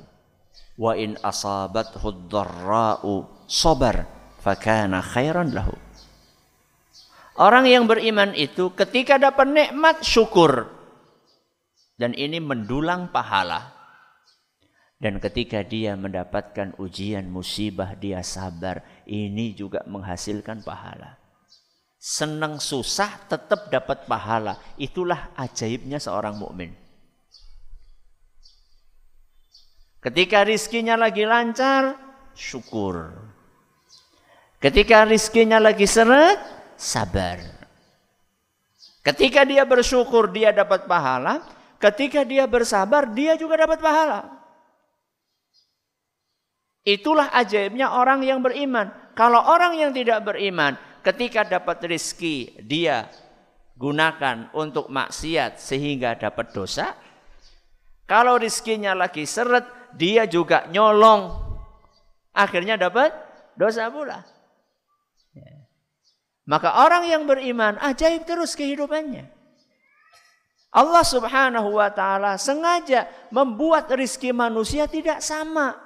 wa 0.80 0.96
in 0.96 1.16
asabathu 1.24 2.28
dharra'u 2.28 3.28
sabar 3.48 4.08
fakana 4.44 5.04
khairan 5.04 5.52
lahu." 5.56 5.89
Orang 7.40 7.72
yang 7.72 7.88
beriman 7.88 8.36
itu 8.36 8.76
ketika 8.76 9.16
dapat 9.16 9.48
nikmat 9.48 10.04
syukur. 10.04 10.68
Dan 11.96 12.12
ini 12.12 12.44
mendulang 12.44 13.16
pahala. 13.16 13.72
Dan 15.00 15.24
ketika 15.24 15.64
dia 15.64 15.96
mendapatkan 15.96 16.76
ujian 16.76 17.32
musibah 17.32 17.96
dia 17.96 18.20
sabar. 18.28 18.84
Ini 19.08 19.56
juga 19.56 19.88
menghasilkan 19.88 20.68
pahala. 20.68 21.16
Senang 21.96 22.60
susah 22.60 23.08
tetap 23.32 23.72
dapat 23.72 24.04
pahala. 24.04 24.60
Itulah 24.76 25.32
ajaibnya 25.40 26.04
seorang 26.04 26.36
mukmin. 26.36 26.76
Ketika 30.04 30.44
rizkinya 30.44 31.00
lagi 31.00 31.24
lancar, 31.24 31.96
syukur. 32.36 33.16
Ketika 34.60 35.08
rizkinya 35.08 35.60
lagi 35.60 35.88
seret, 35.88 36.59
sabar. 36.80 37.44
Ketika 39.04 39.44
dia 39.44 39.68
bersyukur 39.68 40.32
dia 40.32 40.56
dapat 40.56 40.88
pahala, 40.88 41.44
ketika 41.84 42.24
dia 42.24 42.48
bersabar 42.48 43.12
dia 43.12 43.36
juga 43.36 43.68
dapat 43.68 43.84
pahala. 43.84 44.32
Itulah 46.88 47.36
ajaibnya 47.36 47.92
orang 47.92 48.24
yang 48.24 48.40
beriman. 48.40 48.90
Kalau 49.12 49.44
orang 49.44 49.76
yang 49.76 49.92
tidak 49.92 50.24
beriman, 50.24 50.80
ketika 51.04 51.44
dapat 51.44 51.84
rizki, 51.92 52.56
dia 52.64 53.12
gunakan 53.76 54.48
untuk 54.56 54.88
maksiat 54.88 55.60
sehingga 55.60 56.16
dapat 56.16 56.56
dosa. 56.56 56.96
Kalau 58.08 58.40
rizkinya 58.40 58.96
lagi 58.96 59.28
seret, 59.28 59.92
dia 59.94 60.26
juga 60.26 60.66
nyolong. 60.72 61.36
Akhirnya 62.34 62.80
dapat 62.80 63.12
dosa 63.60 63.92
pula. 63.92 64.39
Maka 66.50 66.82
orang 66.82 67.06
yang 67.06 67.30
beriman 67.30 67.78
ajaib 67.78 68.26
terus 68.26 68.58
kehidupannya. 68.58 69.30
Allah 70.74 71.06
Subhanahu 71.06 71.78
wa 71.78 71.94
taala 71.94 72.42
sengaja 72.42 73.06
membuat 73.30 73.86
rizki 73.94 74.34
manusia 74.34 74.90
tidak 74.90 75.22
sama. 75.22 75.78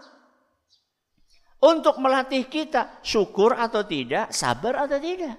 Untuk 1.60 2.00
melatih 2.00 2.48
kita 2.48 3.04
syukur 3.04 3.56
atau 3.60 3.84
tidak, 3.84 4.32
sabar 4.32 4.88
atau 4.88 5.00
tidak. 5.00 5.36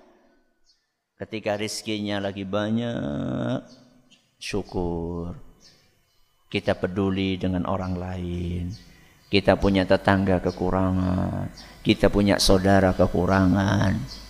Ketika 1.17 1.57
rizkinya 1.57 2.21
lagi 2.21 2.45
banyak, 2.45 3.65
syukur. 4.37 5.37
Kita 6.53 6.77
peduli 6.77 7.41
dengan 7.41 7.65
orang 7.65 7.97
lain. 7.97 8.73
Kita 9.29 9.57
punya 9.57 9.89
tetangga 9.89 10.41
kekurangan. 10.41 11.49
Kita 11.85 12.09
punya 12.09 12.41
saudara 12.41 12.97
kekurangan 12.97 14.24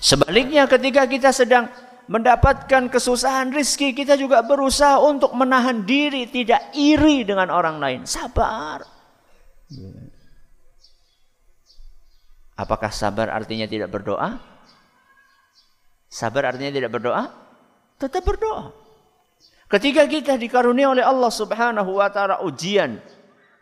Sebaliknya 0.00 0.64
ketika 0.64 1.04
kita 1.04 1.28
sedang 1.28 1.68
mendapatkan 2.08 2.88
kesusahan 2.88 3.52
rizki, 3.52 3.92
kita 3.92 4.16
juga 4.16 4.40
berusaha 4.40 4.96
untuk 4.98 5.36
menahan 5.36 5.84
diri, 5.84 6.26
tidak 6.26 6.72
iri 6.72 7.22
dengan 7.22 7.52
orang 7.52 7.76
lain. 7.76 8.00
Sabar. 8.08 8.82
Apakah 12.56 12.90
sabar 12.90 13.30
artinya 13.30 13.68
tidak 13.68 13.92
berdoa? 13.92 14.40
Sabar 16.10 16.50
artinya 16.50 16.74
tidak 16.74 16.90
berdoa? 16.90 17.30
Tetap 18.00 18.24
berdoa. 18.26 18.74
Ketika 19.70 20.02
kita 20.10 20.34
dikaruniai 20.34 20.98
oleh 20.98 21.04
Allah 21.06 21.30
Subhanahu 21.30 22.02
wa 22.02 22.10
taala 22.10 22.42
ujian 22.42 22.98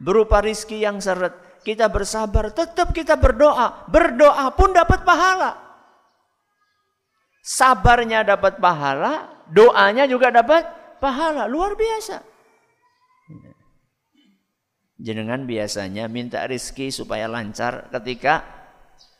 berupa 0.01 0.40
rizki 0.40 0.81
yang 0.81 1.05
seret, 1.05 1.61
kita 1.61 1.92
bersabar, 1.92 2.48
tetap 2.48 2.96
kita 2.96 3.20
berdoa. 3.20 3.85
Berdoa 3.92 4.48
pun 4.57 4.72
dapat 4.72 5.05
pahala. 5.05 5.67
Sabarnya 7.48 8.28
dapat 8.28 8.61
pahala, 8.61 9.24
doanya 9.48 10.04
juga 10.04 10.28
dapat 10.28 10.68
pahala. 11.00 11.48
Luar 11.48 11.72
biasa. 11.80 12.20
Jenengan 15.00 15.48
biasanya 15.48 16.12
minta 16.12 16.44
rizki 16.44 16.92
supaya 16.92 17.24
lancar 17.24 17.88
ketika 17.88 18.44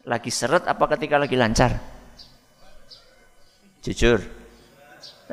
lagi 0.05 0.29
seret 0.29 0.69
apa 0.69 0.85
ketika 0.93 1.17
lagi 1.17 1.41
lancar? 1.41 1.73
Jujur. 3.81 4.21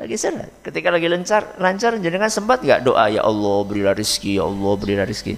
Lagi 0.00 0.16
seret. 0.16 0.64
Ketika 0.64 0.88
lagi 0.88 1.12
lancar, 1.12 1.60
lancar 1.60 2.00
jenengan 2.00 2.32
sempat 2.32 2.64
gak 2.64 2.80
doa 2.80 3.12
ya 3.12 3.20
Allah 3.20 3.60
berilah 3.68 3.92
rizki, 3.92 4.40
ya 4.40 4.48
Allah 4.48 4.72
berilah 4.72 5.04
rizki. 5.04 5.36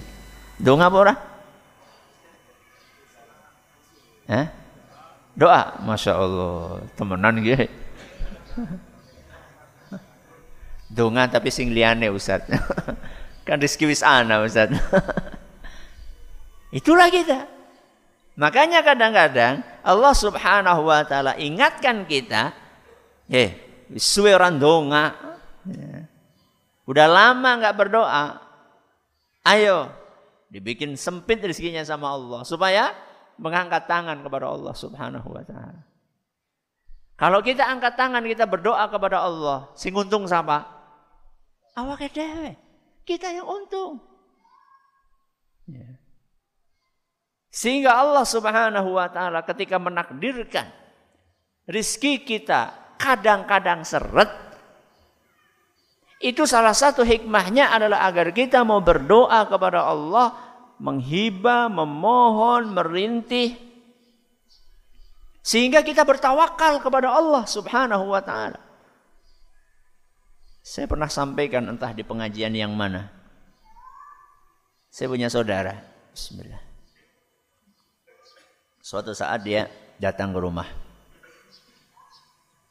Doa 0.55 0.79
apa 0.79 0.95
orang? 0.95 1.19
Hah? 4.31 4.58
Doa, 5.39 5.79
masya 5.87 6.19
Allah, 6.19 6.83
temenan 6.99 7.39
gitu. 7.39 7.63
Donga 10.91 11.31
tapi 11.31 11.47
sing 11.47 11.71
liane 11.71 12.11
Ustaz. 12.11 12.43
kan 13.47 13.55
rezeki 13.55 13.87
wis 13.87 14.03
ana 14.03 14.43
Ustaz. 14.43 14.67
Itulah 16.75 17.07
kita. 17.07 17.47
Makanya 18.35 18.83
kadang-kadang 18.83 19.63
Allah 19.79 20.11
Subhanahu 20.11 20.91
wa 20.91 21.07
taala 21.07 21.39
ingatkan 21.39 22.03
kita, 22.03 22.51
eh, 23.31 23.55
suwe 23.95 24.35
orang 24.35 24.59
donga. 24.59 25.15
Udah 26.83 27.07
lama 27.07 27.63
nggak 27.63 27.75
berdoa. 27.79 28.43
Ayo 29.47 29.87
dibikin 30.51 30.99
sempit 30.99 31.39
rezekinya 31.39 31.85
sama 31.87 32.11
Allah 32.11 32.43
supaya 32.43 32.91
mengangkat 33.39 33.87
tangan 33.87 34.19
kepada 34.19 34.51
Allah 34.51 34.75
Subhanahu 34.75 35.29
wa 35.31 35.43
taala. 35.47 35.81
Kalau 37.19 37.39
kita 37.43 37.67
angkat 37.67 37.99
tangan, 37.99 38.23
kita 38.23 38.47
berdoa 38.47 38.87
kepada 38.87 39.23
Allah, 39.23 39.71
sing 39.75 39.91
untung 39.91 40.23
siapa? 40.23 40.63
Awak 41.75 42.11
dewe. 42.15 42.55
Kita 43.03 43.31
yang 43.31 43.47
untung. 43.47 43.99
Ya. 45.67 45.99
Sehingga 47.49 47.97
Allah 47.97 48.23
Subhanahu 48.23 48.95
wa 48.95 49.07
taala 49.09 49.43
ketika 49.43 49.81
menakdirkan 49.81 50.69
rizki 51.65 52.21
kita 52.21 52.93
kadang-kadang 53.01 53.81
seret 53.81 54.49
itu 56.19 56.43
salah 56.43 56.75
satu 56.75 57.07
hikmahnya 57.07 57.71
adalah 57.71 58.03
agar 58.03 58.35
kita 58.35 58.59
mau 58.67 58.83
berdoa 58.83 59.47
kepada 59.47 59.87
Allah, 59.87 60.35
menghibah, 60.79 61.67
memohon, 61.67 62.71
merintih 62.71 63.69
sehingga 65.49 65.81
kita 65.81 66.05
bertawakal 66.05 66.77
kepada 66.83 67.09
Allah 67.09 67.43
Subhanahu 67.47 68.11
wa 68.11 68.21
taala. 68.21 68.61
Saya 70.61 70.85
pernah 70.85 71.09
sampaikan 71.09 71.65
entah 71.65 71.89
di 71.95 72.05
pengajian 72.05 72.53
yang 72.53 72.69
mana. 72.77 73.09
Saya 74.93 75.09
punya 75.09 75.25
saudara. 75.31 75.73
Bismillah. 76.13 76.61
Suatu 78.83 79.13
saat 79.17 79.41
dia 79.41 79.65
datang 79.97 80.29
ke 80.29 80.39
rumah. 80.41 80.69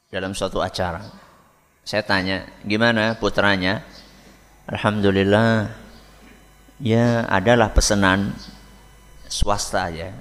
Dalam 0.09 0.31
suatu 0.31 0.62
acara. 0.62 1.03
Saya 1.83 2.07
tanya, 2.07 2.47
gimana 2.62 3.18
putranya? 3.18 3.83
Alhamdulillah. 4.71 5.88
Ya, 6.79 7.27
adalah 7.27 7.75
pesanan 7.75 8.38
swasta 9.27 9.91
ya. 9.91 10.14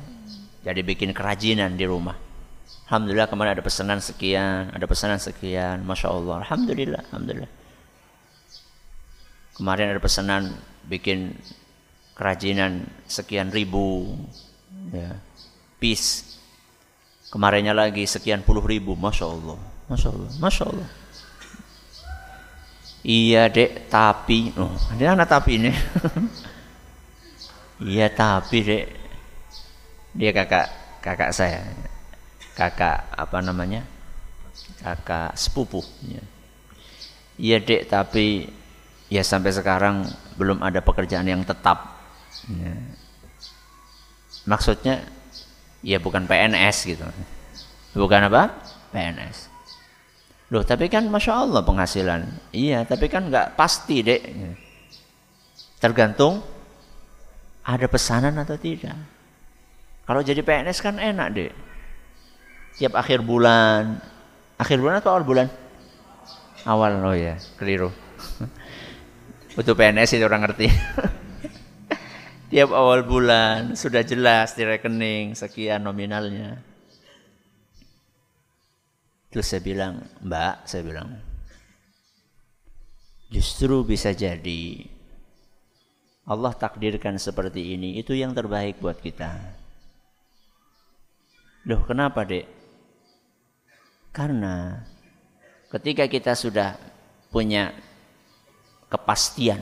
Jadi 0.66 0.82
bikin 0.82 1.14
kerajinan 1.14 1.78
di 1.78 1.86
rumah. 1.86 2.18
Alhamdulillah 2.90 3.30
kemarin 3.30 3.54
ada 3.54 3.64
pesanan 3.64 4.00
sekian, 4.02 4.74
ada 4.74 4.86
pesanan 4.90 5.22
sekian, 5.22 5.86
masya 5.86 6.10
Allah. 6.10 6.42
Alhamdulillah, 6.44 7.02
alhamdulillah. 7.12 7.52
Kemarin 9.54 9.94
ada 9.94 10.02
pesanan 10.02 10.56
bikin 10.88 11.38
kerajinan 12.18 12.90
sekian 13.06 13.54
ribu, 13.54 14.18
ya 14.90 15.20
piece. 15.78 16.40
Kemarinnya 17.30 17.76
lagi 17.76 18.08
sekian 18.08 18.42
puluh 18.42 18.64
ribu, 18.64 18.96
masya 18.98 19.30
Allah, 19.30 19.60
masya 19.92 20.10
Allah, 20.10 20.32
masya 20.40 20.64
Allah. 20.66 20.90
Iya 23.08 23.48
dek, 23.48 23.88
tapi, 23.88 24.52
oh, 24.60 24.76
ada 24.92 25.16
anak 25.16 25.32
tapi 25.32 25.56
ini. 25.56 25.72
iya 27.96 28.12
tapi 28.12 28.68
dek, 28.68 28.84
dia 30.12 30.36
kakak 30.36 30.68
kakak 31.00 31.32
saya, 31.32 31.64
kakak 32.52 33.08
apa 33.16 33.40
namanya, 33.40 33.88
kakak 34.84 35.40
sepupu. 35.40 35.80
Iya, 36.04 36.24
iya 37.40 37.58
dek, 37.64 37.88
tapi 37.88 38.52
ya 39.08 39.24
sampai 39.24 39.56
sekarang 39.56 40.04
belum 40.36 40.60
ada 40.60 40.84
pekerjaan 40.84 41.32
yang 41.32 41.48
tetap. 41.48 41.96
Ya. 42.52 42.76
Maksudnya 44.44 45.08
ya 45.80 45.96
bukan 46.04 46.28
PNS 46.28 46.78
gitu. 46.84 47.08
Bukan 47.96 48.28
apa? 48.28 48.52
PNS. 48.92 49.57
Loh, 50.48 50.64
tapi 50.64 50.88
kan 50.88 51.04
Masya 51.12 51.34
Allah 51.44 51.62
penghasilan. 51.64 52.22
Iya, 52.56 52.88
tapi 52.88 53.12
kan 53.12 53.28
nggak 53.28 53.60
pasti, 53.60 54.00
dek. 54.00 54.24
Tergantung 55.84 56.40
ada 57.68 57.86
pesanan 57.92 58.32
atau 58.40 58.56
tidak. 58.56 58.96
Kalau 60.08 60.24
jadi 60.24 60.40
PNS 60.40 60.80
kan 60.80 60.96
enak, 60.96 61.28
dek. 61.36 61.52
Tiap 62.80 62.96
akhir 62.96 63.28
bulan. 63.28 64.00
Akhir 64.56 64.80
bulan 64.80 65.04
atau 65.04 65.12
awal 65.12 65.28
bulan? 65.28 65.48
Awal, 66.64 67.04
oh 67.04 67.16
ya, 67.18 67.36
keliru. 67.60 67.92
Butuh 69.60 69.76
PNS 69.76 70.16
itu 70.16 70.24
orang 70.24 70.48
ngerti. 70.48 70.72
tiap 72.52 72.72
awal 72.72 73.04
bulan 73.04 73.76
sudah 73.76 74.08
jelas 74.08 74.56
di 74.56 74.64
rekening 74.64 75.36
sekian 75.36 75.84
nominalnya. 75.84 76.77
Terus 79.28 79.46
saya 79.48 79.62
bilang, 79.64 80.08
Mbak, 80.24 80.56
saya 80.64 80.82
bilang, 80.88 81.10
justru 83.28 83.84
bisa 83.84 84.16
jadi 84.16 84.88
Allah 86.28 86.52
takdirkan 86.56 87.20
seperti 87.20 87.76
ini, 87.76 88.00
itu 88.00 88.16
yang 88.16 88.36
terbaik 88.36 88.80
buat 88.84 89.00
kita. 89.00 89.32
Loh, 91.68 91.84
kenapa, 91.84 92.24
Dek? 92.24 92.48
Karena 94.16 94.82
ketika 95.68 96.08
kita 96.08 96.34
sudah 96.34 96.80
punya 97.28 97.76
kepastian 98.88 99.62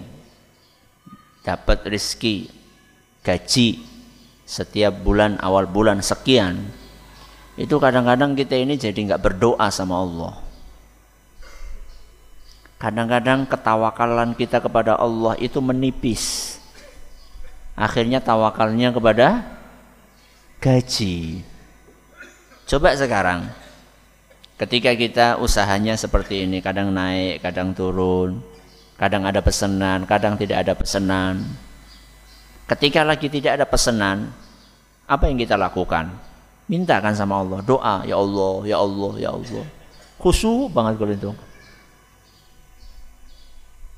dapat 1.42 1.86
rezeki 1.86 2.50
gaji 3.26 3.82
setiap 4.46 5.02
bulan 5.02 5.42
awal 5.42 5.66
bulan 5.66 6.00
sekian 6.00 6.70
itu 7.56 7.76
kadang-kadang 7.80 8.36
kita 8.36 8.60
ini 8.60 8.76
jadi 8.76 8.96
nggak 8.96 9.24
berdoa 9.24 9.68
sama 9.72 10.04
Allah. 10.04 10.34
Kadang-kadang 12.76 13.48
ketawakalan 13.48 14.36
kita 14.36 14.60
kepada 14.60 15.00
Allah 15.00 15.40
itu 15.40 15.64
menipis. 15.64 16.58
Akhirnya 17.76 18.20
tawakalnya 18.20 18.92
kepada 18.92 19.48
gaji. 20.60 21.44
Coba 22.68 22.92
sekarang 23.00 23.48
ketika 24.60 24.92
kita 24.92 25.26
usahanya 25.40 25.96
seperti 25.96 26.44
ini 26.48 26.64
kadang 26.64 26.92
naik 26.96 27.44
kadang 27.44 27.76
turun 27.76 28.40
kadang 28.96 29.28
ada 29.28 29.44
pesanan 29.44 30.04
kadang 30.04 30.36
tidak 30.36 30.68
ada 30.68 30.74
pesanan. 30.76 31.44
Ketika 32.66 33.06
lagi 33.06 33.30
tidak 33.30 33.62
ada 33.62 33.66
pesanan, 33.70 34.34
apa 35.06 35.30
yang 35.30 35.38
kita 35.38 35.54
lakukan? 35.54 36.35
Mintakan 36.66 37.14
sama 37.14 37.46
Allah, 37.46 37.62
doa, 37.62 38.02
ya 38.10 38.18
Allah, 38.18 38.56
ya 38.66 38.78
Allah, 38.82 39.14
ya 39.22 39.30
Allah. 39.38 39.66
Khusyuk 40.18 40.74
banget 40.74 40.98
kalau 40.98 41.14
itu. 41.14 41.32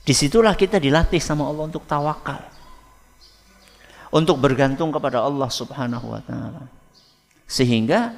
Di 0.07 0.13
situlah 0.15 0.55
kita 0.55 0.79
dilatih 0.79 1.19
sama 1.19 1.47
Allah 1.47 1.67
untuk 1.67 1.87
tawakal. 1.87 2.43
Untuk 4.11 4.39
bergantung 4.39 4.91
kepada 4.91 5.23
Allah 5.23 5.47
subhanahu 5.51 6.15
wa 6.15 6.21
ta'ala. 6.23 6.63
Sehingga 7.47 8.15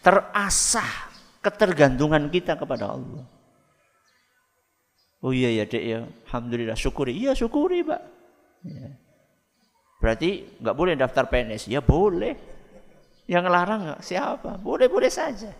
terasah 0.00 1.12
ketergantungan 1.44 2.28
kita 2.28 2.56
kepada 2.56 2.96
Allah. 2.96 3.24
Oh 5.20 5.36
iya 5.36 5.52
ya 5.52 5.64
dek 5.68 5.84
ya, 5.84 6.08
Alhamdulillah 6.28 6.76
syukuri. 6.76 7.12
Iya 7.12 7.36
syukuri 7.36 7.84
pak. 7.84 8.00
Ya. 8.64 8.96
Berarti 10.00 10.56
nggak 10.60 10.76
boleh 10.76 10.96
daftar 10.96 11.28
PNS? 11.28 11.68
Ya 11.68 11.84
boleh. 11.84 12.49
Yang 13.30 13.46
larang 13.46 13.82
siapa? 14.02 14.58
Boleh-boleh 14.58 15.06
saja. 15.06 15.54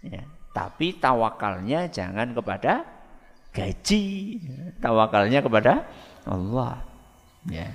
Ya. 0.00 0.24
Tapi 0.56 0.96
tawakalnya 0.96 1.92
jangan 1.92 2.32
kepada 2.32 2.88
gaji. 3.52 4.40
Tawakalnya 4.80 5.44
kepada 5.44 5.84
Allah. 6.24 6.80
Ya. 7.44 7.68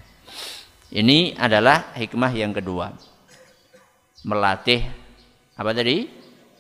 Ini 0.90 1.38
adalah 1.38 1.94
hikmah 1.94 2.34
yang 2.34 2.50
kedua. 2.50 2.98
Melatih 4.26 4.82
apa 5.54 5.70
tadi? 5.70 6.10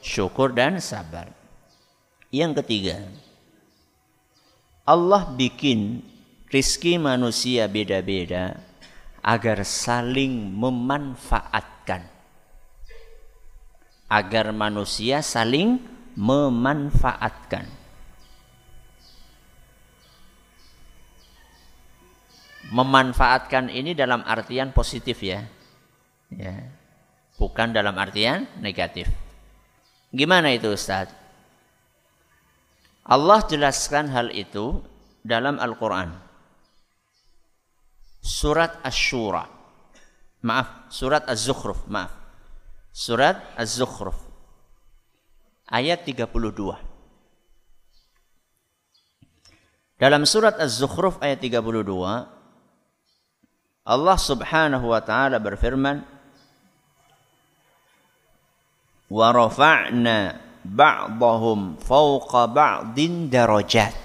Syukur 0.05 0.53
dan 0.53 0.77
sabar. 0.77 1.33
Yang 2.29 2.61
ketiga, 2.61 3.09
Allah 4.85 5.33
bikin 5.33 6.05
rizki 6.53 7.01
manusia 7.01 7.65
beda-beda 7.65 8.61
agar 9.25 9.65
saling 9.65 10.53
memanfaatkan. 10.53 12.14
Agar 14.05 14.53
manusia 14.53 15.25
saling 15.25 15.81
memanfaatkan. 16.13 17.65
Memanfaatkan 22.69 23.69
ini 23.69 23.93
dalam 23.93 24.25
artian 24.25 24.73
positif 24.73 25.21
ya. 25.21 25.45
Ya. 26.33 26.65
Bukan 27.37 27.75
dalam 27.75 27.93
artian 27.97 28.49
negatif. 28.61 29.09
Gimana 30.09 30.53
itu 30.55 30.71
Ustaz? 30.71 31.11
Allah 33.05 33.39
jelaskan 33.45 34.09
hal 34.09 34.33
itu 34.33 34.81
dalam 35.21 35.61
Al-Quran 35.61 36.25
surat 38.25 38.81
Ash-Shura. 38.81 39.45
Maaf, 40.41 40.89
surat 40.89 41.29
Az-Zukhruf, 41.29 41.85
maaf. 41.85 42.24
Surat 42.95 43.43
Az-Zukhruf. 43.59 44.15
Ayat 45.67 46.07
32. 46.07 46.79
Dalam 49.99 50.23
surat 50.23 50.55
Az-Zukhruf 50.55 51.19
ayat 51.19 51.43
32 51.43 51.91
Allah 53.83 54.17
Subhanahu 54.17 54.95
wa 54.95 55.03
taala 55.03 55.43
berfirman 55.43 56.07
wa 59.11 59.27
rafa'na 59.29 60.39
ba'dahum 60.63 61.75
fawqa 61.77 62.47
ba'din 62.47 63.27
darajat 63.27 63.95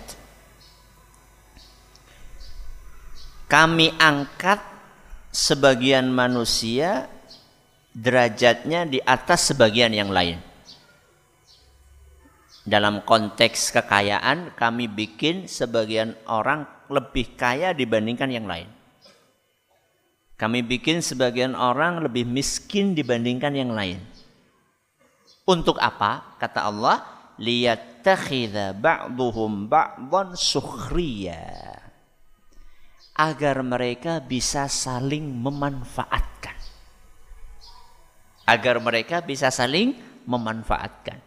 kami 3.46 3.94
angkat 3.96 4.60
sebagian 5.32 6.12
manusia 6.12 7.19
derajatnya 7.96 8.86
di 8.86 8.98
atas 9.02 9.50
sebagian 9.50 9.90
yang 9.90 10.10
lain 10.12 10.38
dalam 12.62 13.02
konteks 13.02 13.74
kekayaan 13.74 14.54
kami 14.54 14.86
bikin 14.86 15.50
sebagian 15.50 16.14
orang 16.30 16.68
lebih 16.86 17.34
kaya 17.34 17.74
dibandingkan 17.74 18.30
yang 18.30 18.46
lain 18.46 18.68
kami 20.38 20.62
bikin 20.62 21.02
sebagian 21.02 21.56
orang 21.58 22.04
lebih 22.04 22.28
miskin 22.28 22.94
dibandingkan 22.94 23.52
yang 23.56 23.72
lain 23.74 24.00
untuk 25.50 25.82
apa? 25.82 26.38
Kata 26.38 26.70
Allah, 26.70 27.02
liyattakhidha 27.42 28.78
ba'duhum 28.78 29.66
ba'dhan 29.66 30.38
sukhriya. 30.38 31.74
Agar 33.18 33.66
mereka 33.66 34.22
bisa 34.22 34.70
saling 34.70 35.26
memanfaatkan. 35.26 36.59
Agar 38.50 38.82
mereka 38.82 39.22
bisa 39.22 39.46
saling 39.54 39.94
memanfaatkan. 40.26 41.22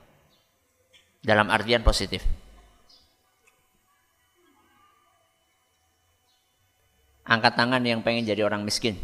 Dalam 1.24 1.48
artian 1.48 1.80
positif. 1.80 2.20
Angkat 7.24 7.56
tangan 7.56 7.80
yang 7.88 8.04
pengen 8.04 8.28
jadi 8.28 8.44
orang 8.44 8.68
miskin. 8.68 9.00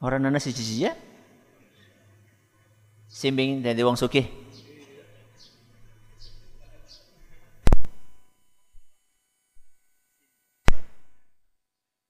Orang 0.00 0.24
nana 0.24 0.40
si 0.40 0.52
ya? 0.80 0.96
Simbing 3.12 3.60
dari 3.60 3.84
wong 3.84 4.00
sugih. 4.00 4.24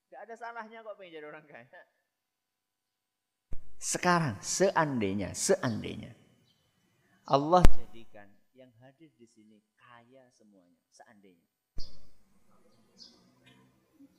Tidak 0.07 0.21
ada 0.23 0.35
salahnya 0.39 0.87
kok 0.87 0.95
pengen 0.95 1.19
jadi 1.19 1.27
orang 1.27 1.43
kaya. 1.51 1.67
Sekarang 3.85 4.41
seandainya, 4.41 5.37
seandainya 5.37 6.17
Allah 7.29 7.61
jadikan 7.69 8.25
yang 8.57 8.73
hadir 8.81 9.13
di 9.21 9.29
sini 9.29 9.61
kaya 9.77 10.25
semuanya, 10.33 10.81
seandainya. 10.89 11.45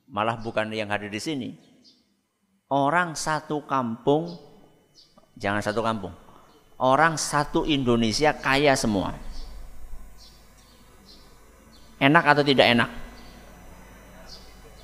Malah 0.06 0.38
bukan 0.38 0.70
yang 0.70 0.94
hadir 0.94 1.10
di 1.10 1.18
sini. 1.18 1.50
Orang 2.70 3.18
satu 3.18 3.66
kampung, 3.66 4.38
jangan 5.34 5.66
satu 5.66 5.82
kampung, 5.82 6.14
orang 6.78 7.18
satu 7.18 7.66
Indonesia 7.66 8.38
kaya 8.38 8.78
semua. 8.78 9.18
Enak 11.98 12.22
atau 12.22 12.46
tidak 12.46 12.70
enak? 12.70 12.90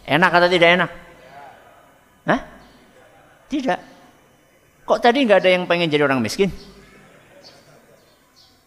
Enak 0.09 0.31
atau 0.33 0.49
tidak 0.49 0.69
enak? 0.73 0.91
Hah? 2.25 2.41
Tidak. 3.45 3.90
Kok 4.91 4.99
tadi 4.99 5.23
nggak 5.23 5.39
ada 5.39 5.55
yang 5.55 5.63
pengen 5.71 5.87
jadi 5.87 6.03
orang 6.03 6.19
miskin? 6.19 6.51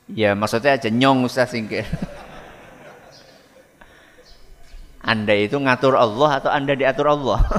Ya 0.08 0.32
maksudnya 0.32 0.72
aja 0.72 0.88
nyong 0.88 1.28
Ustaz 1.28 1.52
singkir. 1.52 1.84
Anda 5.04 5.37
itu 5.37 5.60
ngatur 5.60 6.00
Allah 6.00 6.40
atau 6.40 6.48
Anda 6.48 6.72
diatur 6.72 7.12
Allah? 7.12 7.44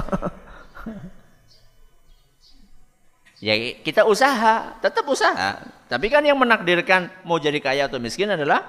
Ya 3.36 3.52
kita 3.84 4.08
usaha, 4.08 4.80
tetap 4.80 5.04
usaha. 5.12 5.60
Tapi 5.92 6.08
kan 6.08 6.24
yang 6.24 6.40
menakdirkan 6.40 7.12
mau 7.28 7.36
jadi 7.36 7.60
kaya 7.60 7.84
atau 7.84 8.00
miskin 8.00 8.32
adalah 8.32 8.64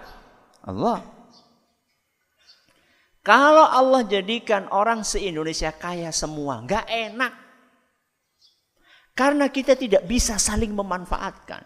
Allah. 0.59 1.07
Kalau 3.23 3.63
Allah 3.63 4.03
jadikan 4.03 4.67
orang 4.67 5.07
se-Indonesia 5.07 5.71
kaya 5.71 6.11
semua, 6.11 6.59
nggak 6.67 6.83
enak. 6.83 7.46
Karena 9.17 9.49
kita 9.49 9.73
tidak 9.73 10.05
bisa 10.05 10.37
saling 10.37 10.77
memanfaatkan. 10.77 11.65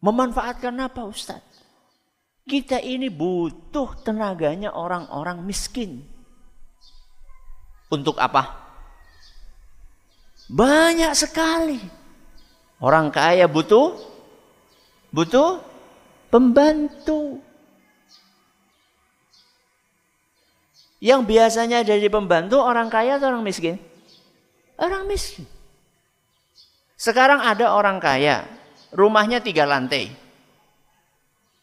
Memanfaatkan 0.00 0.72
apa 0.80 1.04
Ustaz? 1.04 1.44
Kita 2.48 2.80
ini 2.80 3.12
butuh 3.12 4.00
tenaganya 4.00 4.72
orang-orang 4.72 5.44
miskin. 5.44 6.00
Untuk 7.92 8.16
apa? 8.16 8.56
Banyak 10.48 11.12
sekali. 11.12 11.80
Orang 12.80 13.12
kaya 13.12 13.44
butuh 13.44 13.96
butuh 15.12 15.60
pembantu. 16.32 17.40
Yang 21.04 21.20
biasanya 21.28 21.84
jadi 21.84 22.08
pembantu 22.08 22.64
orang 22.64 22.88
kaya 22.88 23.20
atau 23.20 23.28
orang 23.28 23.44
miskin? 23.44 23.76
Orang 24.74 25.06
miskin. 25.06 25.46
Sekarang 26.98 27.42
ada 27.42 27.74
orang 27.74 28.00
kaya, 28.02 28.46
rumahnya 28.90 29.38
tiga 29.38 29.66
lantai. 29.68 30.10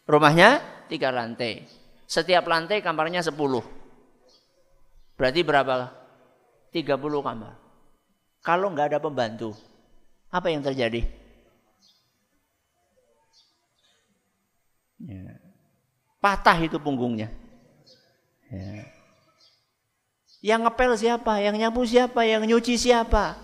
Rumahnya 0.07 0.59
tiga 0.91 1.11
lantai. 1.11 1.65
Setiap 2.07 2.43
lantai 2.47 2.83
kamarnya 2.83 3.23
sepuluh. 3.23 3.63
Berarti 5.15 5.41
berapa? 5.43 5.91
Tiga 6.71 6.95
puluh 6.95 7.23
kamar. 7.23 7.55
Kalau 8.41 8.71
nggak 8.73 8.95
ada 8.95 8.99
pembantu, 8.99 9.53
apa 10.31 10.47
yang 10.49 10.63
terjadi? 10.63 11.03
Ya. 15.01 15.35
Patah 16.21 16.57
itu 16.61 16.77
punggungnya. 16.77 17.33
Ya. 18.51 18.85
Yang 20.41 20.59
ngepel 20.65 20.91
siapa? 20.97 21.37
Yang 21.37 21.55
nyapu 21.61 21.81
siapa? 21.85 22.25
Yang 22.25 22.49
nyuci 22.49 22.73
siapa? 22.73 23.37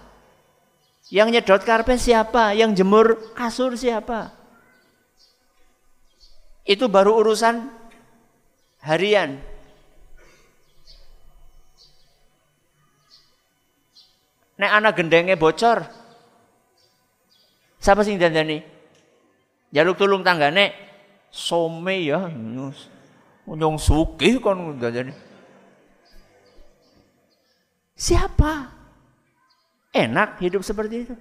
Yang 1.13 1.27
nyedot 1.37 1.61
karpet 1.61 2.01
siapa? 2.01 2.57
Yang 2.57 2.81
jemur 2.81 3.37
kasur 3.37 3.77
siapa? 3.77 4.33
Itu 6.65 6.89
baru 6.89 7.21
urusan 7.21 7.69
harian. 8.81 9.37
Nek 14.57 14.71
anak 14.73 14.97
gendengnya 14.97 15.37
bocor. 15.37 15.85
Siapa 17.77 18.01
sing 18.01 18.17
dandani? 18.17 18.65
Jaluk 19.69 20.01
tulung 20.01 20.25
tanggane. 20.25 20.73
Some 21.29 21.93
ya. 21.93 22.25
Nyong 23.45 23.77
sugih 23.77 24.41
kon 24.41 24.81
dandani. 24.81 25.26
Siapa? 27.97 28.69
Enak 29.89 30.37
hidup 30.37 30.61
seperti 30.61 31.09
itu. 31.09 31.15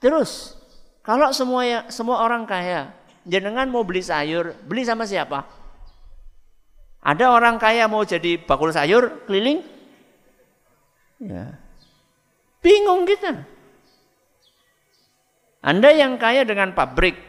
Terus, 0.00 0.56
kalau 1.04 1.28
semua 1.36 1.68
ya, 1.68 1.80
semua 1.92 2.24
orang 2.24 2.48
kaya, 2.48 2.88
jenengan 3.28 3.68
mau 3.68 3.84
beli 3.84 4.00
sayur, 4.00 4.56
beli 4.64 4.80
sama 4.88 5.04
siapa? 5.04 5.44
Ada 7.04 7.28
orang 7.28 7.60
kaya 7.60 7.84
mau 7.84 8.00
jadi 8.00 8.40
bakul 8.40 8.72
sayur 8.72 9.28
keliling? 9.28 9.60
Ya. 11.20 11.52
Bingung 12.64 13.04
kita. 13.04 13.44
Anda 15.60 15.92
yang 15.92 16.16
kaya 16.16 16.48
dengan 16.48 16.72
pabrik, 16.72 17.20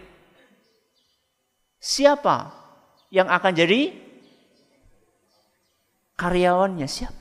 siapa 1.75 2.55
yang 3.11 3.27
akan 3.27 3.51
jadi 3.51 3.91
karyawannya 6.15 6.87
siapa? 6.87 7.20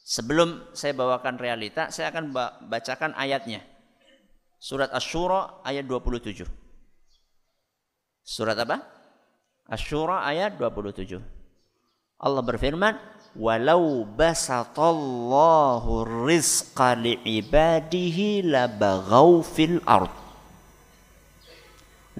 Sebelum 0.00 0.72
saya 0.72 0.96
bawakan 0.96 1.36
realita, 1.36 1.92
saya 1.92 2.08
akan 2.08 2.32
bacakan 2.64 3.12
ayatnya. 3.12 3.60
Surat 4.60 4.92
Asy-Syura 4.92 5.64
ayat 5.64 5.88
27. 5.88 6.44
Surat 8.20 8.60
apa? 8.60 8.84
Asy-Syura 9.64 10.20
ayat 10.28 10.60
27. 10.60 11.16
Allah 12.20 12.44
berfirman, 12.44 13.00
"Walau 13.32 14.04
basatallahu 14.04 16.04
rizqa 16.28 16.92
li'ibadihi 16.92 18.44
labaghaw 18.44 19.40
fil 19.40 19.80
ard." 19.88 20.12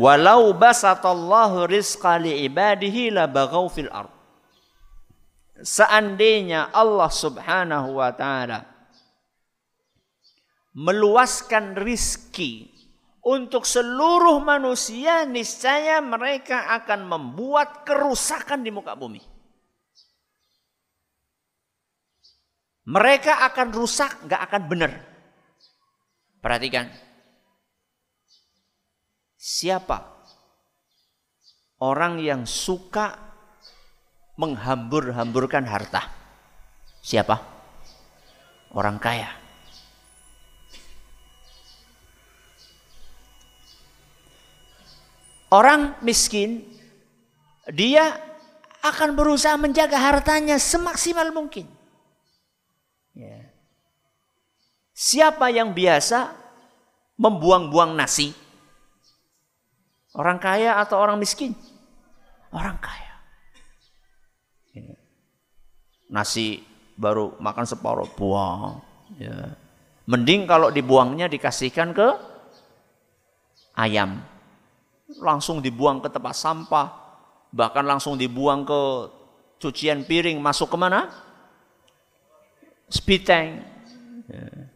Walau 0.01 0.57
basatallahu 0.57 1.69
rizqa 1.69 2.17
li'ibadihi 2.17 3.13
la 3.13 3.29
baghaw 3.29 3.69
fil 3.69 3.93
ard. 3.93 4.09
Seandainya 5.61 6.73
Allah 6.73 7.13
Subhanahu 7.13 8.01
wa 8.01 8.09
taala 8.17 8.80
meluaskan 10.77 11.79
rizki 11.79 12.71
untuk 13.21 13.69
seluruh 13.69 14.41
manusia, 14.41 15.29
niscaya 15.29 16.01
mereka 16.01 16.73
akan 16.81 17.07
membuat 17.07 17.85
kerusakan 17.85 18.65
di 18.65 18.71
muka 18.73 18.97
bumi. 18.97 19.21
Mereka 22.91 23.47
akan 23.53 23.69
rusak, 23.77 24.27
nggak 24.27 24.43
akan 24.51 24.63
benar. 24.67 24.93
Perhatikan, 26.41 26.89
Siapa 29.41 30.05
orang 31.81 32.21
yang 32.21 32.45
suka 32.45 33.17
menghambur-hamburkan 34.37 35.65
harta? 35.65 36.13
Siapa? 37.01 37.41
Orang 38.77 39.01
kaya. 39.01 39.40
Orang 45.51 45.99
miskin, 46.07 46.63
dia 47.75 48.15
akan 48.87 49.19
berusaha 49.19 49.59
menjaga 49.59 49.99
hartanya 49.99 50.57
semaksimal 50.57 51.35
mungkin. 51.35 51.67
Ya. 53.19 53.51
Siapa 54.95 55.51
yang 55.51 55.75
biasa 55.75 56.33
membuang-buang 57.19 57.99
nasi? 57.99 58.31
Orang 60.15 60.39
kaya 60.39 60.79
atau 60.79 61.03
orang 61.03 61.19
miskin? 61.19 61.59
Orang 62.55 62.79
kaya. 62.79 63.11
Nasi 66.11 66.63
baru 66.99 67.39
makan 67.39 67.67
separuh 67.67 68.07
buang. 68.19 68.83
Ya. 69.19 69.55
Mending 70.11 70.47
kalau 70.51 70.75
dibuangnya 70.75 71.31
dikasihkan 71.31 71.95
ke 71.95 72.09
ayam. 73.79 74.19
Langsung 75.19 75.59
dibuang 75.59 75.99
ke 75.99 76.09
tempat 76.13 76.39
sampah. 76.39 76.89
Bahkan 77.51 77.83
langsung 77.83 78.15
dibuang 78.15 78.63
ke 78.63 78.81
cucian 79.59 80.07
piring. 80.07 80.39
Masuk 80.39 80.71
ke 80.71 80.77
mana? 80.79 81.11
Spiteng. 82.87 83.67
Ya. 84.31 84.71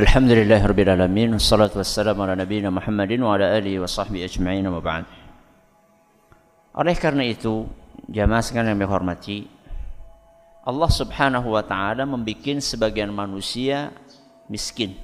Alhamdulillah 0.00 0.64
Rabbil 0.64 0.86
Alamin 0.86 1.36
Wassalatu 1.36 1.82
wassalamu 1.82 2.24
ala 2.24 2.32
nabiyina 2.32 2.72
Muhammadin 2.72 3.20
Wa 3.20 3.36
ala 3.36 3.52
alihi 3.52 3.76
wa 3.76 3.84
sahbihi 3.84 4.24
ajma'in 4.24 4.64
wa 4.70 4.80
ba'd 4.80 5.04
Oleh 6.78 6.96
karena 6.96 7.26
itu 7.26 7.68
Jamaah 8.08 8.40
sekalian 8.40 8.78
yang 8.78 8.88
dihormati 8.88 9.44
Allah 10.66 10.90
subhanahu 10.90 11.56
wa 11.56 11.64
ta'ala 11.64 12.04
Membikin 12.04 12.60
sebagian 12.60 13.08
manusia 13.14 13.94
Miskin 14.50 14.96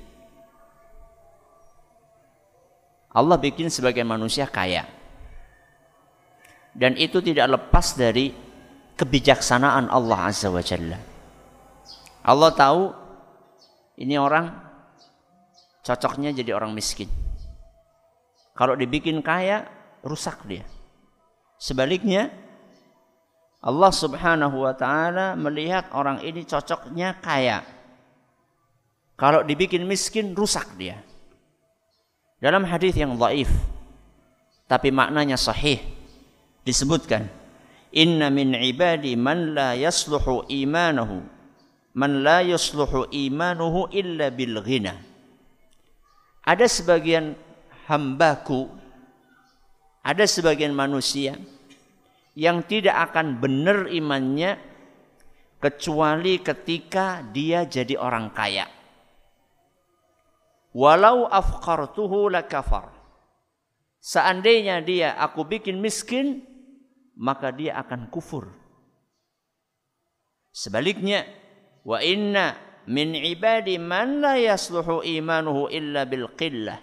Allah 3.17 3.41
bikin 3.41 3.73
sebagian 3.73 4.05
manusia 4.05 4.45
kaya 4.45 4.85
Dan 6.77 6.99
itu 7.01 7.25
tidak 7.25 7.57
lepas 7.57 7.97
dari 7.97 8.33
Kebijaksanaan 8.97 9.89
Allah 9.93 10.29
azza 10.29 10.49
wa 10.53 10.61
jalla 10.61 11.01
Allah 12.27 12.51
tahu 12.53 12.83
Ini 13.97 14.21
orang 14.21 14.67
cocoknya 15.87 16.35
jadi 16.35 16.51
orang 16.51 16.75
miskin. 16.75 17.07
Kalau 18.59 18.75
dibikin 18.75 19.23
kaya, 19.23 19.71
rusak 20.03 20.43
dia. 20.51 20.67
Sebaliknya, 21.63 22.35
Allah 23.63 23.93
Subhanahu 23.93 24.65
wa 24.65 24.75
taala 24.77 25.37
melihat 25.37 25.89
orang 25.97 26.21
ini 26.25 26.45
cocoknya 26.45 27.19
kaya. 27.21 27.65
Kalau 29.17 29.41
dibikin 29.45 29.89
miskin, 29.89 30.37
rusak 30.37 30.77
dia. 30.77 31.01
Dalam 32.37 32.69
hadis 32.69 32.93
yang 32.93 33.17
dhaif 33.17 33.49
tapi 34.67 34.91
maknanya 34.91 35.39
sahih 35.39 35.79
disebutkan 36.67 37.31
Inna 37.97 38.29
min 38.29 38.53
ibadi 38.53 39.17
man 39.17 39.57
la 39.57 39.73
yasluhu 39.73 40.45
imanuhu 40.51 41.23
man 41.97 42.21
la 42.21 42.45
yasluhu 42.45 43.09
imanuhu 43.09 43.89
illa 43.95 44.29
bil 44.29 44.61
ghina 44.61 45.01
ada 46.47 46.67
sebagian 46.71 47.35
hambaku, 47.91 48.71
ada 50.07 50.23
sebagian 50.31 50.71
manusia 50.71 51.35
yang 52.37 52.69
tidak 52.69 53.11
akan 53.11 53.41
benar 53.41 53.89
imannya 53.89 54.61
kecuali 55.57 56.45
ketika 56.45 57.25
dia 57.33 57.65
jadi 57.65 57.97
orang 57.97 58.29
kaya. 58.31 58.69
Walau 60.77 61.25
afqartuhu 61.33 62.29
lakafar. 62.29 62.93
Seandainya 64.05 64.85
dia 64.85 65.17
aku 65.17 65.49
bikin 65.49 65.81
miskin, 65.81 66.45
maka 67.17 67.49
dia 67.51 67.81
akan 67.81 68.13
kufur. 68.13 68.53
Sebaliknya, 70.53 71.25
wa 71.83 71.99
inna 72.05 72.55
min 72.85 73.17
ibadi 73.17 73.81
man 73.81 74.21
la 74.21 74.37
yasluhu 74.37 75.01
imanuhu 75.01 75.73
illa 75.73 76.05
bil 76.05 76.29
qillah. 76.37 76.79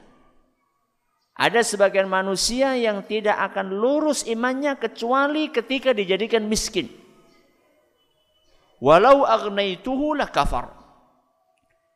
Ada 1.34 1.66
sebagian 1.66 2.06
manusia 2.06 2.78
yang 2.78 3.02
tidak 3.10 3.34
akan 3.52 3.74
lurus 3.74 4.22
imannya 4.30 4.78
kecuali 4.78 5.50
ketika 5.50 5.90
dijadikan 5.90 6.46
miskin. 6.46 6.86
Walau 8.78 9.26
agnaituhu 9.26 10.14
la 10.14 10.30
kafar. 10.30 10.70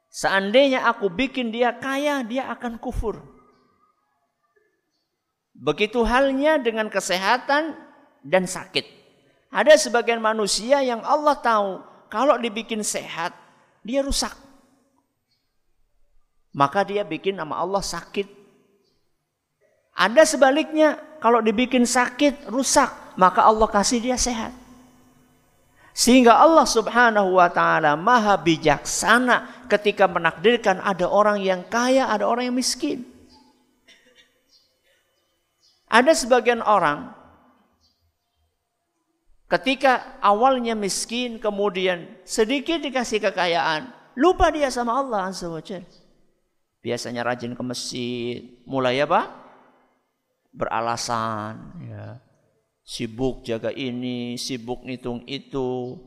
Seandainya 0.10 0.90
aku 0.90 1.14
bikin 1.14 1.54
dia 1.54 1.78
kaya, 1.78 2.26
dia 2.26 2.50
akan 2.50 2.82
kufur. 2.82 3.22
Begitu 5.54 6.02
halnya 6.02 6.58
dengan 6.58 6.90
kesehatan 6.90 7.78
dan 8.26 8.50
sakit. 8.50 8.86
Ada 9.54 9.78
sebagian 9.78 10.18
manusia 10.18 10.82
yang 10.82 11.06
Allah 11.06 11.38
tahu 11.38 11.82
kalau 12.08 12.40
dibikin 12.40 12.82
sehat, 12.82 13.36
dia 13.84 14.02
rusak. 14.02 14.34
Maka 16.56 16.82
dia 16.88 17.06
bikin 17.06 17.38
nama 17.38 17.62
Allah 17.62 17.84
sakit. 17.84 18.47
Ada 19.98 20.30
sebaliknya, 20.30 21.02
kalau 21.18 21.42
dibikin 21.42 21.84
sakit, 21.84 22.54
rusak, 22.54 23.18
maka 23.18 23.42
Allah 23.42 23.66
kasih 23.66 23.98
dia 23.98 24.14
sehat. 24.14 24.54
Sehingga 25.98 26.38
Allah 26.38 26.70
Subhanahu 26.70 27.42
wa 27.42 27.50
taala 27.50 27.98
Maha 27.98 28.38
bijaksana 28.38 29.66
ketika 29.66 30.06
menakdirkan 30.06 30.78
ada 30.86 31.10
orang 31.10 31.42
yang 31.42 31.66
kaya, 31.66 32.06
ada 32.06 32.30
orang 32.30 32.54
yang 32.54 32.58
miskin. 32.62 33.02
Ada 35.90 36.14
sebagian 36.14 36.62
orang 36.62 37.18
Ketika 39.48 40.20
awalnya 40.20 40.76
miskin, 40.76 41.40
kemudian 41.40 42.04
sedikit 42.28 42.84
dikasih 42.84 43.32
kekayaan, 43.32 43.88
lupa 44.20 44.52
dia 44.52 44.68
sama 44.68 45.00
Allah 45.00 45.32
Azza 45.32 45.48
Biasanya 46.84 47.24
rajin 47.24 47.56
ke 47.56 47.64
masjid, 47.64 48.44
mulai 48.68 49.00
apa? 49.00 49.47
Beralasan, 50.58 51.78
ya. 51.86 52.18
Sibuk 52.82 53.46
jaga 53.46 53.70
ini, 53.70 54.40
sibuk 54.42 54.82
ngitung 54.82 55.22
itu, 55.30 56.00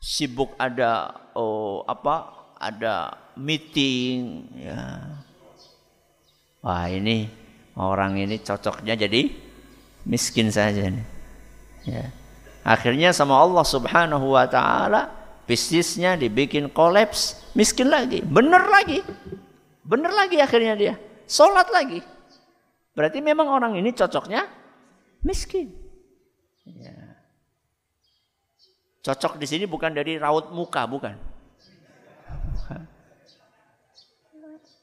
sibuk 0.00 0.56
ada 0.56 1.12
oh 1.36 1.84
apa? 1.84 2.40
Ada 2.56 3.16
meeting, 3.36 4.48
ya. 4.56 5.12
Wah 6.60 6.88
ini 6.92 7.28
orang 7.76 8.20
ini 8.20 8.36
cocoknya 8.40 8.96
jadi 8.96 9.32
miskin 10.04 10.48
saja 10.52 10.88
nih. 10.88 11.06
Ya. 11.88 12.04
Akhirnya 12.60 13.16
sama 13.16 13.40
Allah 13.40 13.64
Subhanahu 13.64 14.36
wa 14.36 14.44
taala 14.44 15.08
bisnisnya 15.48 16.20
dibikin 16.20 16.68
kolaps, 16.68 17.40
miskin 17.56 17.88
lagi, 17.88 18.20
bener 18.20 18.60
lagi. 18.68 19.00
Bener 19.80 20.12
lagi 20.14 20.38
akhirnya 20.38 20.74
dia. 20.78 20.94
Salat 21.26 21.66
lagi. 21.74 21.98
Berarti 23.00 23.24
memang 23.24 23.48
orang 23.48 23.80
ini 23.80 23.96
cocoknya 23.96 24.44
miskin. 25.24 25.72
Ya. 26.68 27.16
Cocok 29.00 29.40
di 29.40 29.48
sini 29.48 29.64
bukan 29.64 29.96
dari 29.96 30.20
raut 30.20 30.52
muka, 30.52 30.84
bukan. 30.84 31.16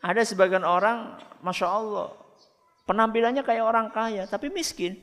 Ada 0.01 0.25
sebagian 0.25 0.65
orang, 0.65 1.13
masya 1.45 1.69
Allah, 1.69 2.09
penampilannya 2.89 3.45
kayak 3.45 3.61
orang 3.61 3.93
kaya, 3.93 4.25
tapi 4.25 4.49
miskin. 4.49 4.97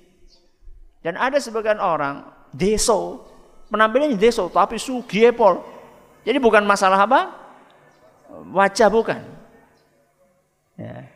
Dan 0.98 1.14
ada 1.14 1.38
sebagian 1.38 1.78
orang, 1.78 2.26
deso. 2.50 3.30
Penampilannya 3.70 4.18
deso 4.18 4.50
tapi 4.50 4.74
sugiepol. 4.74 5.62
Jadi 6.26 6.42
bukan 6.42 6.66
masalah 6.66 7.06
apa? 7.06 7.30
Wajah 8.50 8.90
bukan. 8.90 9.22
Ya. 10.74 11.13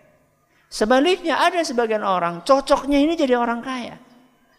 Sebaliknya 0.68 1.40
ada 1.40 1.64
sebagian 1.64 2.04
orang 2.04 2.44
cocoknya 2.44 3.00
ini 3.00 3.16
jadi 3.16 3.40
orang 3.40 3.64
kaya. 3.64 3.96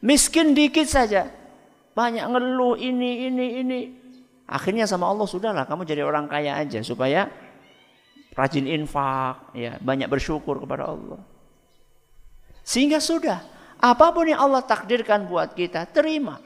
Miskin 0.01 0.57
dikit 0.57 0.89
saja. 0.89 1.29
Banyak 1.93 2.25
ngeluh 2.25 2.73
ini, 2.81 3.29
ini, 3.29 3.45
ini. 3.61 3.79
Akhirnya 4.49 4.89
sama 4.89 5.05
Allah 5.05 5.29
sudahlah 5.29 5.69
kamu 5.69 5.85
jadi 5.85 6.01
orang 6.01 6.25
kaya 6.25 6.57
aja 6.57 6.81
supaya 6.81 7.29
rajin 8.33 8.65
infak, 8.65 9.53
ya 9.53 9.77
banyak 9.77 10.09
bersyukur 10.09 10.57
kepada 10.57 10.89
Allah. 10.89 11.21
Sehingga 12.65 12.97
sudah 12.97 13.45
apa 13.77 14.05
pun 14.09 14.25
yang 14.25 14.41
Allah 14.41 14.65
takdirkan 14.65 15.29
buat 15.29 15.53
kita 15.53 15.85
terima. 15.93 16.41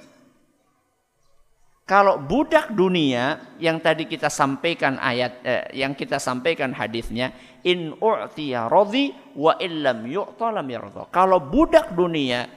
Kalau 1.84 2.16
budak 2.16 2.72
dunia 2.72 3.56
yang 3.60 3.80
tadi 3.80 4.08
kita 4.08 4.32
sampaikan 4.32 4.96
ayat 5.00 5.44
eh, 5.44 5.64
yang 5.84 5.92
kita 5.92 6.16
sampaikan 6.16 6.72
hadisnya 6.72 7.36
in 7.64 7.96
u'tiya 7.98 8.68
radhi 8.68 9.16
wa 9.36 9.56
illam 9.60 10.06
yu'ta 10.08 10.52
lam 10.52 10.68
yarda. 10.68 11.08
Kalau 11.10 11.40
budak 11.40 11.96
dunia 11.96 12.48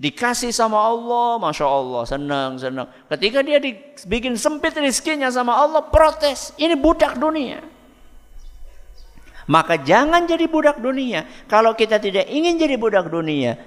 dikasih 0.00 0.52
sama 0.52 0.80
Allah, 0.80 1.36
masya 1.36 1.66
Allah 1.68 2.02
senang 2.08 2.56
senang. 2.56 2.88
Ketika 3.08 3.44
dia 3.44 3.60
dibikin 3.60 4.36
sempit 4.36 4.76
rizkinya 4.76 5.28
sama 5.28 5.56
Allah 5.56 5.84
protes. 5.88 6.56
Ini 6.56 6.76
budak 6.76 7.20
dunia. 7.20 7.60
Maka 9.50 9.82
jangan 9.82 10.30
jadi 10.30 10.46
budak 10.46 10.78
dunia. 10.78 11.26
Kalau 11.50 11.74
kita 11.74 11.98
tidak 11.98 12.30
ingin 12.30 12.54
jadi 12.54 12.78
budak 12.78 13.10
dunia, 13.10 13.58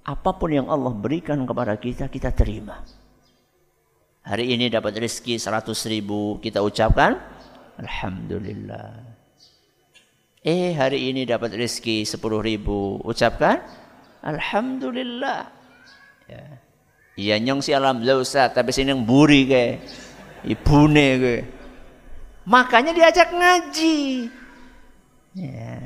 apa 0.00 0.30
pun 0.32 0.48
yang 0.48 0.66
Allah 0.72 0.96
berikan 0.96 1.44
kepada 1.44 1.76
kita, 1.76 2.08
kita 2.08 2.32
terima. 2.32 2.80
Hari 4.24 4.56
ini 4.56 4.72
dapat 4.72 4.96
rezeki 4.96 5.36
100 5.36 5.92
ribu. 5.92 6.40
Kita 6.40 6.64
ucapkan 6.64 7.20
Alhamdulillah. 7.80 9.09
Eh 10.40 10.72
hari 10.72 11.12
ini 11.12 11.28
dapat 11.28 11.52
rezeki 11.52 12.08
10 12.08 12.16
ribu. 12.40 12.96
Ucapkan 13.04 13.60
Alhamdulillah. 14.24 15.48
Ya. 16.28 16.44
Iya 17.20 17.36
nyong 17.36 17.60
si 17.60 17.76
alhamdulillah 17.76 18.24
Ustaz, 18.24 18.52
tapi 18.56 18.72
sini 18.72 18.96
yang 18.96 19.04
buri 19.04 19.44
ke. 19.44 19.64
Ibune 20.48 21.08
ke. 21.20 21.36
Makanya 22.48 22.96
diajak 22.96 23.28
ngaji. 23.28 23.98
Ya. 25.36 25.76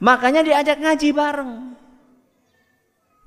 Makanya 0.00 0.40
diajak 0.40 0.80
ngaji 0.80 1.08
bareng. 1.12 1.52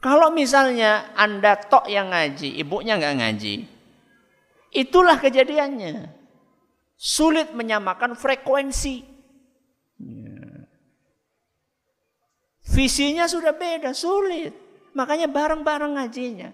Kalau 0.02 0.34
misalnya 0.34 1.14
Anda 1.14 1.58
tok 1.58 1.90
yang 1.90 2.14
ngaji, 2.14 2.62
ibunya 2.62 2.98
nggak 2.98 3.18
ngaji, 3.22 3.56
Itulah 4.76 5.16
kejadiannya. 5.24 6.12
Sulit 7.00 7.56
menyamakan 7.56 8.20
frekuensi. 8.20 9.15
Ya. 10.00 10.68
Visinya 12.66 13.30
sudah 13.30 13.56
beda, 13.56 13.96
sulit. 13.96 14.52
Makanya 14.96 15.28
bareng-bareng 15.32 15.96
ngajinya. 16.00 16.50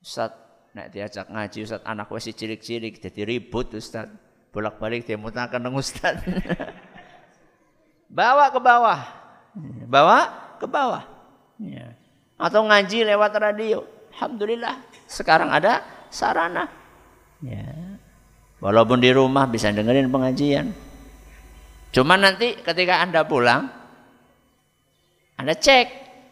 Ustaz, 0.00 0.32
nak 0.72 0.88
diajak 0.92 1.28
ngaji 1.28 1.58
Ustaz, 1.68 1.84
anak 1.84 2.08
masih 2.08 2.32
cilik-cilik, 2.32 2.96
jadi 3.00 3.20
ribut 3.24 3.72
Ustaz. 3.76 4.08
Bolak-balik 4.50 5.06
dia 5.06 5.14
mutakan 5.14 5.62
dengan 5.62 5.78
Ustaz. 5.78 6.18
Bawa 8.10 8.50
ke 8.50 8.58
bawah. 8.58 9.00
Bawa 9.86 10.18
ke 10.58 10.66
bawah. 10.66 11.04
Ya. 11.62 11.94
Atau 12.34 12.66
ngaji 12.66 13.06
lewat 13.06 13.32
radio. 13.38 13.86
Alhamdulillah, 14.10 14.82
sekarang 15.06 15.54
ada 15.54 15.86
sarana. 16.10 16.66
Ya. 17.38 17.70
Walaupun 18.58 18.98
di 18.98 19.14
rumah 19.14 19.46
bisa 19.46 19.70
dengerin 19.70 20.10
pengajian. 20.10 20.74
Cuma 21.90 22.14
nanti 22.14 22.54
ketika 22.62 23.02
Anda 23.02 23.26
pulang, 23.26 23.66
Anda 25.34 25.54
cek. 25.58 25.86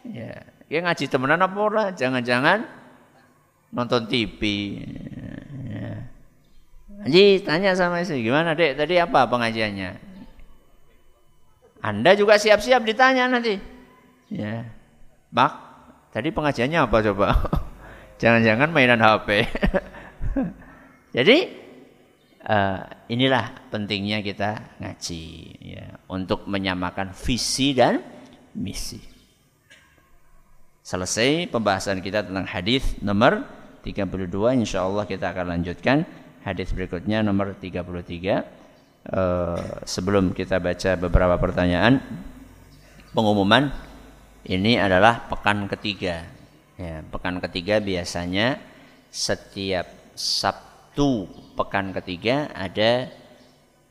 Ya, 0.07 0.47
dia 0.71 0.79
ngaji 0.79 1.05
temenan 1.11 1.43
apa 1.43 1.59
ora? 1.59 1.85
Jangan-jangan 1.91 2.63
nonton 3.75 4.07
TV. 4.07 4.41
Ya. 5.67 6.07
Haji 7.03 7.43
tanya 7.43 7.75
sama 7.75 8.03
istri, 8.03 8.23
gimana 8.23 8.55
dek 8.55 8.79
tadi 8.79 8.95
apa 8.99 9.27
pengajiannya? 9.27 9.91
Anda 11.79 12.11
juga 12.15 12.35
siap-siap 12.39 12.83
ditanya 12.83 13.27
nanti. 13.27 13.55
Ya. 14.31 14.67
Bak, 15.31 15.51
tadi 16.11 16.31
pengajiannya 16.31 16.79
apa 16.87 16.97
coba? 17.11 17.27
Jangan-jangan 18.21 18.71
mainan 18.71 18.99
HP. 18.99 19.47
Jadi 21.15 21.37
uh, 22.49 22.81
inilah 23.05 23.69
pentingnya 23.69 24.25
kita 24.25 24.81
ngaji 24.81 25.23
ya, 25.61 25.85
untuk 26.09 26.49
menyamakan 26.49 27.13
visi 27.13 27.77
dan 27.77 28.01
misi. 28.57 28.97
Selesai 30.81 31.45
pembahasan 31.53 32.01
kita 32.01 32.25
tentang 32.25 32.49
hadis 32.49 32.97
nomor 33.05 33.45
32 33.85 34.09
insya 34.57 34.81
Allah 34.81 35.05
kita 35.05 35.29
akan 35.29 35.53
lanjutkan 35.53 36.01
hadis 36.41 36.73
berikutnya 36.73 37.21
nomor 37.21 37.53
33 37.53 37.85
uh, 37.85 37.85
eh, 37.85 38.41
sebelum 39.85 40.33
kita 40.33 40.57
baca 40.57 40.97
beberapa 40.97 41.37
pertanyaan 41.37 42.01
pengumuman 43.13 43.69
ini 44.49 44.81
adalah 44.81 45.29
pekan 45.29 45.69
ketiga 45.69 46.39
Ya, 46.79 47.03
pekan 47.11 47.43
ketiga 47.43 47.83
biasanya 47.83 48.55
setiap 49.11 50.15
Sabtu 50.15 51.27
pekan 51.59 51.91
ketiga 51.91 52.47
ada 52.55 53.11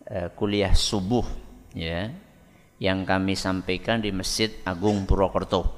uh, 0.09 0.33
kuliah 0.33 0.73
subuh 0.73 1.29
ya 1.77 2.09
yang 2.81 3.05
kami 3.05 3.37
sampaikan 3.37 4.01
di 4.01 4.09
Masjid 4.09 4.49
Agung 4.65 5.05
Purwokerto. 5.05 5.69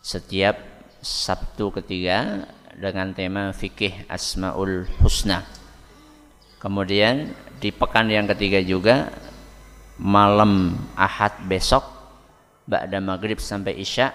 Setiap 0.00 0.56
Sabtu 1.04 1.68
ketiga 1.76 2.48
dengan 2.72 3.12
tema 3.12 3.52
fikih 3.52 4.08
Asmaul 4.08 4.88
Husna. 5.04 5.44
Kemudian 6.56 7.36
di 7.60 7.68
pekan 7.68 8.08
yang 8.08 8.24
ketiga 8.24 8.64
juga 8.64 9.12
malam 10.00 10.78
Ahad 10.96 11.36
besok 11.44 11.84
Ba'da 12.64 13.02
Maghrib 13.02 13.42
sampai 13.42 13.76
Isya 13.76 14.14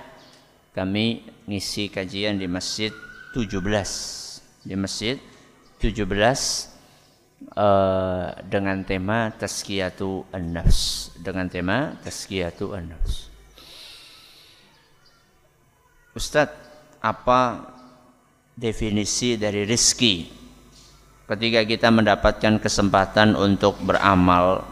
kami 0.74 1.22
ngisi 1.46 1.92
kajian 1.92 2.42
di 2.42 2.50
masjid 2.50 2.90
17 3.36 3.62
di 4.66 4.76
masjid 4.80 5.20
17 5.84 6.08
uh, 6.08 6.24
eh, 7.60 8.28
dengan 8.48 8.80
tema 8.88 9.28
tazkiyatu 9.36 10.32
an-nafs 10.32 11.12
dengan 11.20 11.52
tema 11.52 12.00
tazkiyatu 12.00 12.72
an-nafs 12.72 13.28
Ustadz 16.16 16.56
apa 17.04 17.68
definisi 18.56 19.36
dari 19.36 19.68
rizki 19.68 20.32
ketika 21.28 21.68
kita 21.68 21.92
mendapatkan 21.92 22.64
kesempatan 22.64 23.36
untuk 23.36 23.76
beramal 23.84 24.64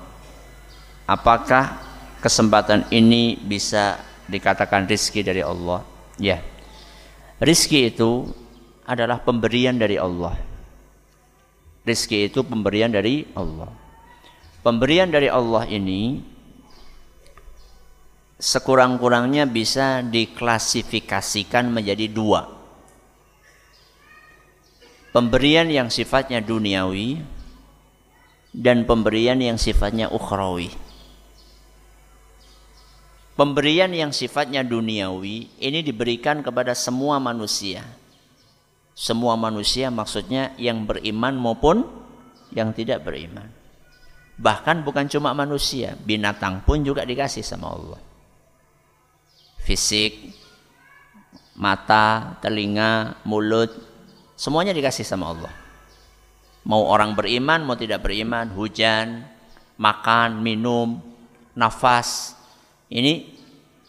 apakah 1.11 1.75
kesempatan 2.23 2.87
ini 2.95 3.35
bisa 3.35 3.99
dikatakan 4.31 4.87
rizki 4.87 5.19
dari 5.19 5.43
Allah 5.43 5.91
Ya. 6.21 6.37
Rizki 7.41 7.89
itu 7.89 8.29
adalah 8.85 9.25
pemberian 9.25 9.73
dari 9.73 9.97
Allah. 9.97 10.37
Rizki 11.81 12.29
itu 12.29 12.45
pemberian 12.45 12.93
dari 12.93 13.25
Allah. 13.33 13.73
Pemberian 14.61 15.09
dari 15.09 15.25
Allah 15.25 15.65
ini 15.65 16.21
sekurang-kurangnya 18.41 19.49
bisa 19.49 20.05
diklasifikasikan 20.05 21.69
menjadi 21.69 22.05
dua. 22.09 22.49
Pemberian 25.13 25.67
yang 25.67 25.89
sifatnya 25.89 26.41
duniawi 26.41 27.21
dan 28.53 28.85
pemberian 28.85 29.41
yang 29.41 29.57
sifatnya 29.57 30.07
ukhrawi. 30.13 30.69
Pemberian 33.33 33.89
yang 33.89 34.13
sifatnya 34.13 34.61
duniawi 34.61 35.49
ini 35.57 35.79
diberikan 35.81 36.45
kepada 36.45 36.77
semua 36.77 37.17
manusia. 37.17 37.81
Semua 39.01 39.33
manusia 39.33 39.89
maksudnya 39.89 40.53
yang 40.61 40.85
beriman 40.85 41.33
maupun 41.33 41.81
yang 42.53 42.69
tidak 42.69 43.01
beriman. 43.01 43.49
Bahkan 44.37 44.85
bukan 44.85 45.09
cuma 45.09 45.33
manusia, 45.33 45.97
binatang 46.05 46.61
pun 46.61 46.85
juga 46.85 47.01
dikasih 47.01 47.41
sama 47.41 47.73
Allah. 47.73 47.97
Fisik, 49.57 50.37
mata, 51.57 52.37
telinga, 52.45 53.25
mulut, 53.25 53.73
semuanya 54.37 54.69
dikasih 54.69 55.01
sama 55.01 55.33
Allah. 55.33 55.53
Mau 56.69 56.85
orang 56.85 57.17
beriman, 57.17 57.65
mau 57.65 57.73
tidak 57.73 58.05
beriman, 58.05 58.53
hujan, 58.53 59.25
makan, 59.81 60.45
minum, 60.45 61.01
nafas, 61.57 62.37
ini 62.85 63.33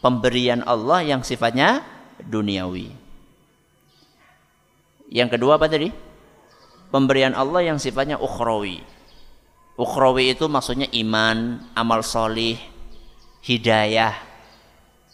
pemberian 0.00 0.64
Allah 0.64 1.04
yang 1.04 1.20
sifatnya 1.20 1.84
duniawi. 2.24 3.01
Yang 5.12 5.36
kedua 5.36 5.60
apa 5.60 5.68
tadi? 5.68 5.92
Pemberian 6.88 7.36
Allah 7.36 7.68
yang 7.68 7.76
sifatnya 7.76 8.16
ukhrawi. 8.16 8.80
Ukhrawi 9.76 10.32
itu 10.32 10.48
maksudnya 10.48 10.88
iman, 10.88 11.68
amal 11.76 12.00
solih, 12.00 12.56
hidayah. 13.44 14.16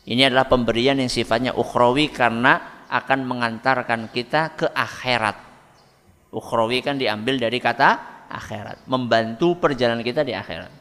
Ini 0.07 0.30
adalah 0.30 0.46
pemberian 0.46 1.03
yang 1.03 1.11
sifatnya 1.11 1.55
ukhrawi 1.55 2.14
karena 2.14 2.86
akan 2.86 3.26
mengantarkan 3.26 4.09
kita 4.14 4.55
ke 4.55 4.66
akhirat. 4.70 5.36
Ukhrawi 6.30 6.78
kan 6.80 6.94
diambil 6.94 7.36
dari 7.36 7.59
kata 7.59 8.22
akhirat, 8.30 8.86
membantu 8.86 9.59
perjalanan 9.59 10.07
kita 10.07 10.22
di 10.22 10.32
akhirat. 10.32 10.72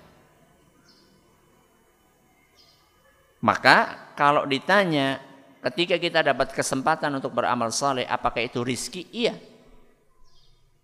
Maka 3.41 3.77
kalau 4.17 4.49
ditanya 4.49 5.21
ketika 5.67 5.99
kita 5.99 6.19
dapat 6.23 6.55
kesempatan 6.55 7.19
untuk 7.19 7.35
beramal 7.35 7.69
saleh, 7.75 8.07
apakah 8.07 8.43
itu 8.43 8.63
rizki? 8.63 9.07
Iya. 9.11 9.35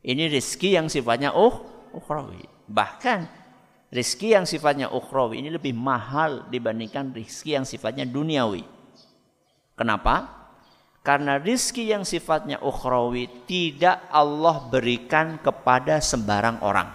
Ini 0.04 0.28
rizki 0.28 0.76
yang 0.76 0.92
sifatnya 0.92 1.32
uh, 1.32 1.56
ukhrawi. 1.96 2.44
Bahkan 2.68 3.20
rizki 3.96 4.36
yang 4.36 4.44
sifatnya 4.44 4.92
ukhrawi 4.92 5.40
ini 5.40 5.54
lebih 5.54 5.72
mahal 5.72 6.52
dibandingkan 6.52 7.16
rizki 7.16 7.56
yang 7.56 7.64
sifatnya 7.64 8.04
duniawi. 8.04 8.68
Kenapa? 9.80 10.44
Karena 11.04 11.40
rizki 11.40 11.88
yang 11.88 12.04
sifatnya 12.04 12.60
ukhrawi 12.60 13.28
tidak 13.48 14.08
Allah 14.12 14.68
berikan 14.68 15.40
kepada 15.40 16.04
sembarang 16.04 16.60
orang. 16.64 16.92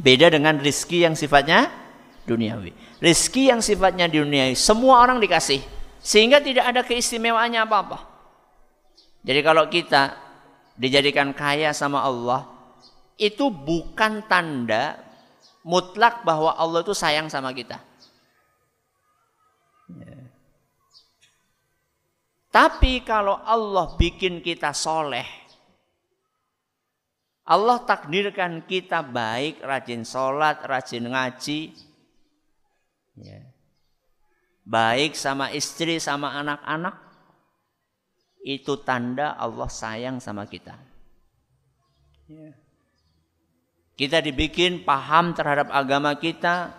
Beda 0.00 0.32
dengan 0.32 0.56
rizki 0.56 1.04
yang 1.04 1.12
sifatnya 1.12 1.68
duniawi. 2.24 2.89
Rizki 3.00 3.48
yang 3.48 3.64
sifatnya 3.64 4.06
duniawi, 4.12 4.52
semua 4.52 5.00
orang 5.00 5.16
dikasih. 5.16 5.64
Sehingga 6.00 6.40
tidak 6.40 6.68
ada 6.68 6.80
keistimewaannya 6.84 7.60
apa-apa. 7.64 7.98
Jadi 9.24 9.40
kalau 9.40 9.68
kita 9.68 10.16
dijadikan 10.76 11.32
kaya 11.32 11.72
sama 11.72 12.04
Allah, 12.04 12.44
itu 13.20 13.52
bukan 13.52 14.24
tanda 14.24 14.96
mutlak 15.60 16.24
bahwa 16.24 16.56
Allah 16.56 16.80
itu 16.80 16.96
sayang 16.96 17.28
sama 17.28 17.52
kita. 17.52 17.80
Tapi 22.50 23.04
kalau 23.06 23.38
Allah 23.44 23.94
bikin 23.94 24.42
kita 24.42 24.74
soleh, 24.74 25.28
Allah 27.46 27.78
takdirkan 27.84 28.64
kita 28.66 29.04
baik, 29.06 29.62
rajin 29.62 30.02
sholat, 30.02 30.58
rajin 30.66 31.06
ngaji, 31.06 31.89
ya. 33.20 33.40
baik 34.64 35.14
sama 35.14 35.52
istri 35.52 36.00
sama 36.00 36.32
anak-anak 36.40 36.96
itu 38.40 38.80
tanda 38.80 39.36
Allah 39.36 39.68
sayang 39.68 40.16
sama 40.18 40.48
kita 40.48 40.74
ya. 42.28 42.56
kita 44.00 44.24
dibikin 44.24 44.80
paham 44.82 45.36
terhadap 45.36 45.68
agama 45.68 46.16
kita 46.16 46.72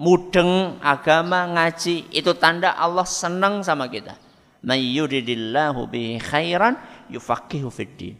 mudeng 0.00 0.80
agama 0.80 1.44
ngaji 1.52 2.08
itu 2.08 2.32
tanda 2.40 2.72
Allah 2.72 3.04
senang 3.04 3.60
sama 3.60 3.92
kita 3.92 4.16
mayyuridillahu 4.64 5.84
bihi 5.92 6.16
khairan 6.22 6.80
yufaqihu 7.12 7.68
fiddin 7.68 8.16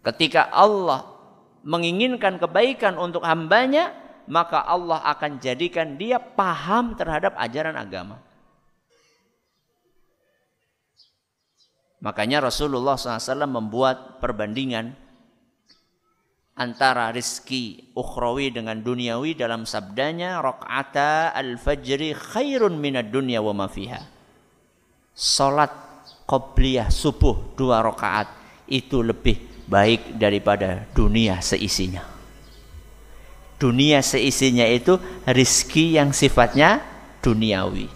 ketika 0.00 0.48
Allah 0.48 1.04
menginginkan 1.60 2.40
kebaikan 2.40 2.96
untuk 2.96 3.20
hambanya 3.20 3.92
maka 4.30 4.62
Allah 4.62 5.02
akan 5.10 5.42
jadikan 5.42 5.98
dia 5.98 6.22
paham 6.22 6.94
terhadap 6.94 7.34
ajaran 7.34 7.74
agama. 7.74 8.22
Makanya 12.00 12.48
Rasulullah 12.48 12.94
SAW 12.96 13.44
membuat 13.50 14.22
perbandingan 14.22 14.94
antara 16.54 17.10
rizki 17.10 17.90
ukhrawi 17.92 18.54
dengan 18.54 18.80
duniawi 18.80 19.34
dalam 19.34 19.66
sabdanya 19.66 20.38
rakaata 20.40 21.34
al-fajri 21.34 22.14
khairun 22.14 22.78
minad 22.78 23.10
dunya 23.10 23.42
wa 23.42 23.52
ma 23.52 23.66
fiha. 23.66 24.00
Salat 25.12 25.74
qobliyah 26.24 26.88
subuh 26.88 27.52
dua 27.58 27.82
rakaat 27.82 28.30
itu 28.70 29.02
lebih 29.02 29.66
baik 29.66 30.16
daripada 30.16 30.88
dunia 30.94 31.42
seisinya 31.42 32.19
dunia 33.60 34.00
seisinya 34.00 34.64
itu 34.64 34.96
rizki 35.28 36.00
yang 36.00 36.16
sifatnya 36.16 36.80
duniawi. 37.20 37.92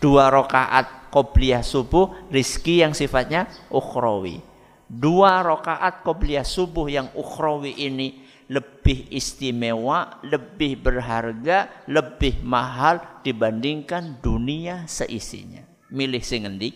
Dua 0.00 0.32
rakaat 0.32 1.12
qobliyah 1.12 1.60
subuh 1.60 2.32
rizki 2.32 2.80
yang 2.80 2.96
sifatnya 2.96 3.44
ukhrawi. 3.68 4.40
Dua 4.88 5.44
rakaat 5.44 6.00
qobliyah 6.00 6.48
subuh 6.48 6.88
yang 6.88 7.12
ukhrawi 7.12 7.76
ini 7.76 8.26
lebih 8.50 9.06
istimewa, 9.14 10.18
lebih 10.26 10.80
berharga, 10.82 11.86
lebih 11.86 12.42
mahal 12.42 13.22
dibandingkan 13.22 14.18
dunia 14.18 14.88
seisinya. 14.90 15.62
Milih 15.92 16.24
sing 16.24 16.48
endi? 16.48 16.74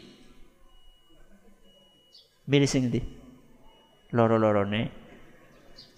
Milih 2.46 2.68
sing 2.70 2.92
endi? 2.92 3.02
Loro-lorone 4.14 4.94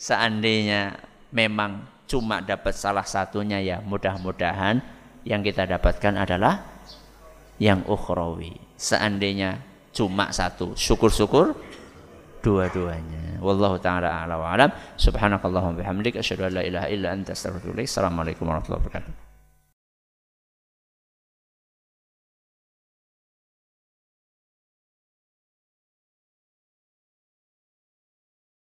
seandainya 0.00 0.96
memang 1.34 1.86
cuma 2.06 2.38
dapat 2.38 2.74
salah 2.74 3.02
satunya 3.02 3.58
ya 3.58 3.76
mudah-mudahan 3.82 4.78
yang 5.26 5.42
kita 5.42 5.66
dapatkan 5.66 6.14
adalah 6.22 6.62
yang 7.58 7.82
ukhrawi. 7.88 8.54
Seandainya 8.76 9.58
cuma 9.90 10.30
satu, 10.30 10.76
syukur-syukur 10.76 11.56
dua-duanya. 12.44 13.42
Wallahu 13.42 13.82
taala 13.82 14.22
a'la 14.22 14.38
wa 14.38 14.54
alam. 14.54 14.70
Subhanakallahumma 14.94 15.82
bihamdika 15.82 16.22
asyhadu 16.22 16.46
an 16.46 16.52
la 16.60 16.62
ilaha 16.62 16.86
illa 16.86 17.10
anta 17.10 17.34
astaghfiruka 17.34 17.58
wa 17.58 17.60
atubu 17.66 17.74
ilaik. 17.74 17.88
Assalamualaikum 17.90 18.44
warahmatullahi 18.46 18.82
wabarakatuh. 18.86 19.25